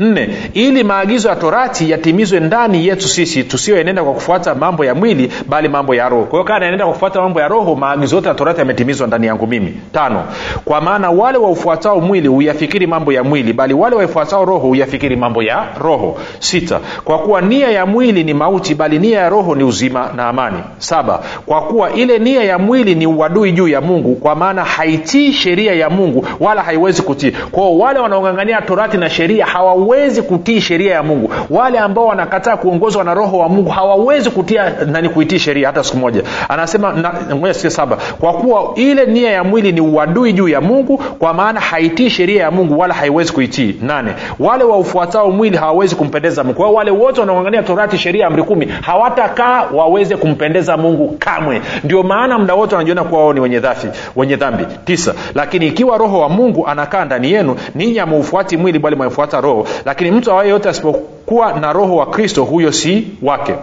nne 0.00 0.28
ili 0.54 0.84
maagizo 0.84 1.28
ya 1.28 1.36
torati 1.36 1.90
yatimizwe 1.90 2.40
ndani 2.40 2.86
yetu 2.86 3.08
sisi 3.08 3.44
tusiyoenenda 3.44 4.04
kwa 4.04 4.12
kufuata 4.12 4.54
mambo 4.54 4.84
ya 4.84 4.94
mwili 4.94 5.32
bali 5.48 5.68
mambo 5.68 5.94
ya 5.94 6.08
roho. 6.08 6.24
Kwa 6.24 6.54
hiyo 6.58 6.78
kwa 6.78 6.92
kufuata 6.92 7.20
mambo 7.20 7.40
ya 7.40 7.48
roho 7.48 7.74
maagizo 7.74 8.16
yote 8.16 8.28
ya 8.28 8.34
torati 8.34 8.58
yametimizwa 8.60 9.06
ndani 9.06 9.26
yangu 9.26 9.46
mimi. 9.46 9.80
Tano 9.92 10.24
kwa 10.64 10.80
maana 10.80 11.10
wale 11.10 11.38
waufuatao 11.38 12.00
mwili 12.00 12.28
huyafikiri 12.28 12.86
mambo 12.86 13.12
ya 13.12 13.24
mwili 13.24 13.52
bali 13.52 13.74
wale 13.74 13.96
waifuatao 13.96 14.44
roho 14.44 14.68
huyafikiri 14.68 15.16
mambo 15.16 15.42
ya 15.42 15.66
roho. 15.80 16.18
Sita 16.38 16.80
kwa 17.04 17.18
kuwa 17.18 17.40
nia 17.40 17.70
ya 17.70 17.86
mwili 17.86 18.24
ni 18.24 18.34
mauti 18.34 18.74
bali 18.74 18.98
nia 18.98 19.20
ya 19.20 19.28
roho 19.28 19.54
ni 19.54 19.64
uzima 19.64 20.10
na 20.16 20.28
amani. 20.28 20.58
Saba 20.78 21.20
kwa 21.46 21.62
kuwa 21.62 21.92
ile 21.92 22.18
nia 22.18 22.44
ya 22.44 22.58
mwili 22.58 22.94
ni 22.94 23.06
uadui 23.06 23.52
juu 23.52 23.68
ya 23.68 23.80
mungu 23.80 24.14
kwa 24.14 24.34
maana 24.34 24.64
haitii 24.64 25.32
sheria 25.32 25.74
ya 25.74 25.90
mungu 25.90 26.26
wala 26.40 26.62
haiwezi 26.62 27.02
kutii. 27.02 27.30
Kwao 27.50 27.78
wale 27.78 27.98
wanaongangania 27.98 28.60
torati 28.62 28.96
na 28.96 29.10
sheria 29.10 29.46
hawa 29.46 29.74
hawawezi 29.90 30.22
kutii 30.22 30.60
sheria 30.60 30.94
ya 30.94 31.02
mungu. 31.02 31.32
Wale 31.50 31.78
ambao 31.78 32.06
wanakataa 32.06 32.56
kuongozwa 32.56 33.04
na 33.04 33.14
roho 33.14 33.38
wa 33.38 33.48
mungu 33.48 33.70
hawawezi 33.70 34.30
kutia 34.30 34.72
nani 34.86 35.08
kuitii 35.08 35.38
sheria 35.38 35.66
hata 35.66 35.84
siku 35.84 35.98
moja. 35.98 36.22
Anasema 36.48 37.12
moja 37.40 37.54
sikia 37.54 37.70
saba. 37.70 37.98
Kwa 38.20 38.32
kuwa 38.32 38.72
ile 38.74 39.06
nia 39.06 39.30
ya 39.30 39.44
mwili 39.44 39.72
ni 39.72 39.80
uadui 39.80 40.32
juu 40.32 40.48
ya 40.48 40.60
mungu 40.60 40.98
kwa 41.18 41.34
maana 41.34 41.60
haitii 41.60 42.10
sheria 42.10 42.42
ya 42.42 42.50
mungu 42.50 42.78
wala 42.78 42.94
haiwezi 42.94 43.32
kuitii. 43.32 43.76
Nane. 43.82 44.12
Wale 44.38 44.64
waufuatao 44.64 45.30
mwili 45.30 45.56
hawawezi 45.56 45.94
kumpendeza 45.96 46.44
mungu. 46.44 46.56
Kwao 46.56 46.74
wale 46.74 46.90
wote 46.90 47.20
wanaoangania 47.20 47.62
torati 47.62 47.98
sheria 47.98 48.26
amri 48.26 48.42
kumi 48.42 48.66
hawatakaa 48.80 49.62
waweze 49.74 50.16
kumpendeza 50.16 50.76
mungu 50.76 51.16
kamwe. 51.18 51.60
Ndio 51.84 52.02
maana 52.02 52.38
muda 52.38 52.54
wote 52.54 52.74
wanajiona 52.74 53.04
kuwa 53.04 53.20
wao 53.20 53.32
ni 53.32 53.40
wenye 53.40 53.58
dhambi 53.60 53.88
wenye 54.16 54.36
dhambi. 54.36 54.64
Tisa. 54.84 55.14
Lakini 55.34 55.66
ikiwa 55.66 55.98
roho 55.98 56.20
wa 56.20 56.28
mungu 56.28 56.66
anakaa 56.66 57.04
ndani 57.04 57.32
yenu 57.32 57.56
ninyi 57.74 57.98
ameufuati 57.98 58.56
mwili 58.56 58.78
bali 58.78 58.96
mwefuata 58.96 59.40
roho 59.40 59.66
lakini 59.84 60.10
mtu 60.10 60.30
awaye 60.30 60.50
yote 60.50 60.68
asipokuwa 60.68 61.52
na 61.52 61.72
roho 61.72 61.96
wa 61.96 62.06
kristo 62.06 62.44
huyo 62.44 62.72
si 62.72 63.08
wake. 63.22 63.54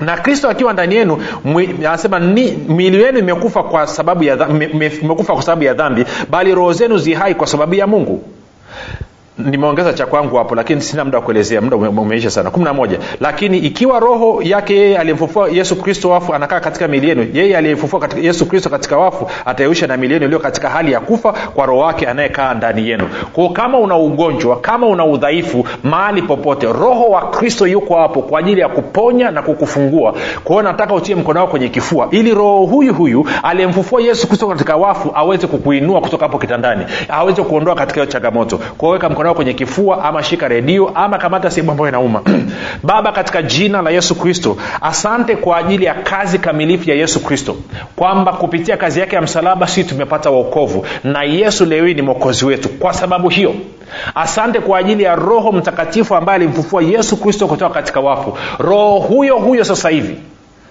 Na 0.00 0.16
kristo 0.16 0.48
akiwa 0.50 0.72
ndani 0.72 0.94
yenu 0.94 1.18
anasema 1.78 2.20
miili 2.20 3.02
yenu 3.02 3.18
imekufa 3.18 3.62
kwa 3.62 3.86
sababu 3.86 4.24
ya 4.24 4.48
imekufa 5.02 5.32
kwa 5.32 5.42
sababu 5.42 5.62
ya 5.64 5.74
dhambi 5.74 6.04
bali 6.30 6.54
roho 6.54 6.72
zenu 6.72 6.98
zihai 6.98 7.34
kwa 7.34 7.46
sababu 7.46 7.74
ya 7.74 7.86
mungu 7.86 8.22
nimeongeza 9.38 9.92
cha 9.92 10.06
kwangu 10.06 10.36
hapo 10.36 10.54
lakini 10.54 10.80
sina 10.80 11.04
muda 11.04 11.18
wa 11.18 11.24
kuelezea 11.24 11.60
muda 11.60 11.76
umeisha 11.76 12.30
sana. 12.30 12.50
Kumi 12.50 12.64
na 12.64 12.72
moja. 12.74 12.98
Lakini 13.20 13.58
ikiwa 13.58 14.00
roho 14.00 14.42
yake 14.42 14.76
yeye 14.76 14.98
aliyemfufua 14.98 15.48
yesu 15.48 15.76
kristo 15.76 16.10
wafu 16.10 16.34
anakaa 16.34 16.60
katika 16.60 16.88
mili 16.88 17.08
yenu 17.08 17.26
yeye 17.32 17.56
aliyemfufua 17.56 18.08
yesu 18.22 18.46
kristo 18.46 18.70
katika 18.70 18.96
wafu 18.98 19.30
atayeusha 19.44 19.86
na 19.86 19.96
mili 19.96 20.12
yenu 20.14 20.24
iliyo 20.26 20.40
katika 20.40 20.68
hali 20.70 20.92
ya 20.92 21.00
kufa 21.00 21.32
kwa 21.32 21.66
roho 21.66 21.78
wake 21.80 22.06
anayekaa 22.06 22.54
ndani 22.54 22.88
yenu. 22.88 23.08
Kwao 23.32 23.48
kama 23.48 23.78
una 23.78 23.96
ugonjwa 23.96 24.60
kama 24.60 24.86
una 24.86 25.04
udhaifu 25.04 25.66
mahali 25.82 26.22
popote 26.22 26.66
roho 26.66 27.04
wa 27.04 27.30
kristo 27.30 27.66
yuko 27.66 27.96
hapo 27.96 28.22
kwa 28.22 28.38
ajili 28.40 28.60
ya 28.60 28.68
kuponya 28.68 29.30
na 29.30 29.42
kukufungua. 29.42 30.14
Kwao 30.44 30.62
nataka 30.62 30.94
utie 30.94 31.14
mkono 31.14 31.40
wako 31.40 31.50
kwenye 31.50 31.68
kifua 31.68 32.08
ili 32.10 32.34
roho 32.34 32.66
huyu 32.66 32.94
huyu 32.94 33.26
aliyemfufua 33.42 34.02
yesu 34.02 34.26
kristo 34.28 34.48
katika 34.48 34.76
wafu 34.76 35.10
aweze 35.14 35.46
kukuinua 35.46 36.00
kutoka 36.00 36.24
hapo 36.26 36.38
kitandani 36.38 36.84
aweze 37.08 37.42
kuondoa 37.42 37.74
katika 37.74 38.00
hiyo 38.00 38.12
changamoto. 38.12 38.58
Kwao 38.78 38.92
weka 38.92 39.08
mkono 39.08 39.23
wako 39.28 39.36
kwenye 39.36 39.52
kifua 39.52 40.04
ama 40.04 40.22
shika 40.22 40.48
redio 40.48 40.88
ama 40.94 41.18
kamata 41.18 41.50
sehemu 41.50 41.70
ambayo 41.70 41.88
inauma. 41.88 42.22
Baba 42.82 43.12
katika 43.12 43.42
jina 43.42 43.82
la 43.82 43.90
yesu 43.90 44.14
kristo 44.14 44.56
asante 44.80 45.36
kwa 45.36 45.56
ajili 45.56 45.84
ya 45.84 45.94
kazi 45.94 46.38
kamilifu 46.38 46.90
ya 46.90 46.96
yesu 46.96 47.20
kristo 47.24 47.56
kwamba 47.96 48.32
kupitia 48.32 48.76
kazi 48.76 49.00
yake 49.00 49.16
ya 49.16 49.22
msalaba 49.22 49.66
sisi 49.66 49.84
tumepata 49.88 50.30
uokovu 50.30 50.86
na 51.04 51.22
yesu 51.22 51.64
leo 51.64 51.84
ni 51.86 52.02
mwokozi 52.02 52.44
wetu 52.44 52.68
kwa 52.68 52.92
sababu 52.92 53.28
hiyo. 53.28 53.54
Asante 54.14 54.60
kwa 54.60 54.78
ajili 54.78 55.02
ya 55.02 55.14
roho 55.14 55.52
mtakatifu 55.52 56.14
ambaye 56.14 56.36
alimfufua 56.36 56.82
yesu 56.82 57.16
kristo 57.16 57.46
kutoka 57.46 57.74
katika 57.74 58.00
wafu. 58.00 58.38
Roho 58.58 58.98
huyo 58.98 59.36
huyo 59.36 59.64
sasa 59.64 59.88
hivi 59.88 60.16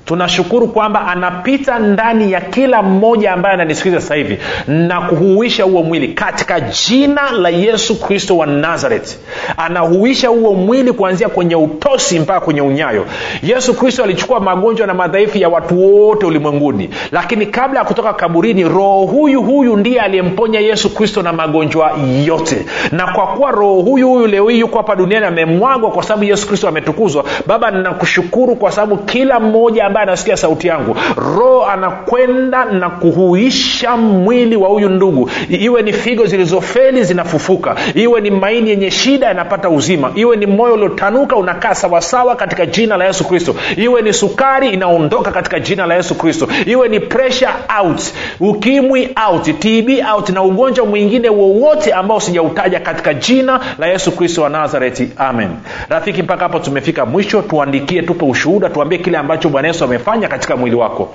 tunashukuru 0.05 0.67
kwamba 0.67 1.07
anapita 1.07 1.79
ndani 1.79 2.31
ya 2.31 2.41
kila 2.41 2.81
mmoja 2.83 3.33
ambaye 3.33 3.53
ananisikiliza 3.53 4.01
sasa 4.01 4.15
hivi 4.15 4.37
na 4.67 5.01
kuhuisha 5.01 5.63
huo 5.63 5.83
mwili 5.83 6.07
katika 6.07 6.59
jina 6.61 7.31
la 7.31 7.49
yesu 7.49 7.99
kristo 8.01 8.37
wa 8.37 8.45
nazareth. 8.45 9.17
Anahuisha 9.57 10.27
huo 10.27 10.53
mwili 10.53 10.91
kuanzia 10.93 11.29
kwenye 11.29 11.55
utosi 11.55 12.19
mpaka 12.19 12.39
kwenye 12.39 12.61
unyayo. 12.61 13.05
Yesu 13.43 13.73
kristo 13.73 14.03
alichukua 14.03 14.39
magonjwa 14.39 14.87
na 14.87 14.93
madhaifu 14.93 15.37
ya 15.37 15.49
watu 15.49 15.81
wote 16.05 16.25
ulimwenguni. 16.25 16.89
Lakini 17.11 17.45
kabla 17.45 17.79
ya 17.79 17.85
kutoka 17.85 18.13
kaburini 18.13 18.63
roho 18.63 19.05
huyu 19.05 19.41
huyu 19.41 19.77
ndiye 19.77 20.01
aliyemponya 20.01 20.59
yesu 20.59 20.89
kristo 20.95 21.21
na 21.21 21.33
magonjwa 21.33 21.91
yote. 22.25 22.65
Na 22.91 23.07
kwa 23.13 23.27
kuwa 23.27 23.51
roho 23.51 23.81
huyu 23.81 24.09
huyu 24.09 24.27
leo 24.27 24.47
hii 24.49 24.59
yuko 24.59 24.77
hapa 24.77 24.95
duniani 24.95 25.25
amemwagwa 25.25 25.91
kwa 25.91 26.03
sababu 26.03 26.23
yesu 26.23 26.47
kristo 26.47 26.67
ametukuzwa 26.67 27.25
baba 27.47 27.71
ninakushukuru 27.71 28.55
kwa 28.55 28.71
sababu 28.71 28.97
kila 28.97 29.39
mmoja 29.39 29.85
ambaye 29.93 30.07
anasikia 30.07 30.37
sauti 30.37 30.67
yangu. 30.67 30.95
Roho 31.15 31.65
anakwenda 31.65 32.65
na 32.65 32.89
kuhuisha 32.89 33.97
mwili 33.97 34.55
wa 34.55 34.69
huyu 34.69 34.89
ndugu. 34.89 35.29
Iwe 35.49 35.81
ni 35.81 35.93
figo 35.93 36.25
zilizofeli 36.25 37.03
zinafufuka. 37.03 37.75
Iwe 37.95 38.21
ni 38.21 38.31
maini 38.31 38.69
yenye 38.69 38.91
shida 38.91 39.27
yanapata 39.27 39.69
uzima. 39.69 40.11
Iwe 40.15 40.35
ni 40.37 40.45
moyo 40.45 40.73
uliotanuka 40.73 41.35
unakaa 41.35 41.75
sawasawa 41.75 42.35
katika 42.35 42.65
jina 42.65 42.97
la 42.97 43.05
yesu 43.05 43.27
kristo. 43.27 43.55
Iwe 43.77 44.01
ni 44.01 44.13
sukari 44.13 44.69
inaondoka 44.69 45.31
katika 45.31 45.59
jina 45.59 45.85
la 45.85 45.95
yesu 45.95 46.15
kristo. 46.15 46.47
Iwe 46.65 46.87
ni 46.89 46.99
pressure 46.99 47.51
out 47.81 48.01
ukimwi 48.39 49.09
out 49.29 49.59
tb 49.59 49.89
out 50.15 50.29
na 50.29 50.43
ugonjwa 50.43 50.85
mwingine 50.85 51.29
wowote 51.29 51.93
ambao 51.93 52.19
sijautaja 52.19 52.79
katika 52.79 53.13
jina 53.13 53.59
la 53.79 53.87
yesu 53.87 54.11
kristo 54.11 54.41
wa 54.41 54.49
nazareti. 54.49 55.09
Amen. 55.17 55.49
Rafiki 55.89 56.23
mpaka 56.23 56.43
hapo 56.43 56.59
tumefika 56.59 57.05
mwisho. 57.05 57.41
Tuandikie 57.41 58.01
tupe 58.01 58.25
ushuhuda 58.25 58.69
tuambie 58.69 58.97
kile 58.97 59.17
ambacho 59.17 59.49
bwana 59.49 59.67
yesu 59.67 59.82
amefanya 59.85 60.27
katika 60.27 60.55
mwili 60.57 60.75
wako. 60.75 61.09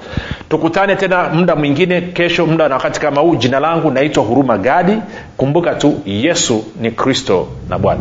Tukutane 0.49 0.97
tena 0.97 1.29
muda 1.29 1.57
mwingine 1.57 2.01
kesho 2.01 2.47
muda 2.47 2.69
na 2.69 2.75
wakati 2.75 3.01
kama 3.01 3.21
huu. 3.21 3.37
Jina 3.37 3.61
langu 3.61 3.91
naitwa 3.91 4.25
huruma 4.25 4.59
gadi. 4.59 4.99
Kumbuka 5.37 5.75
tu 5.75 6.01
yesu 6.07 6.65
ni 6.81 6.91
kristo 6.91 7.49
na 7.69 7.79
bwana 7.79 8.01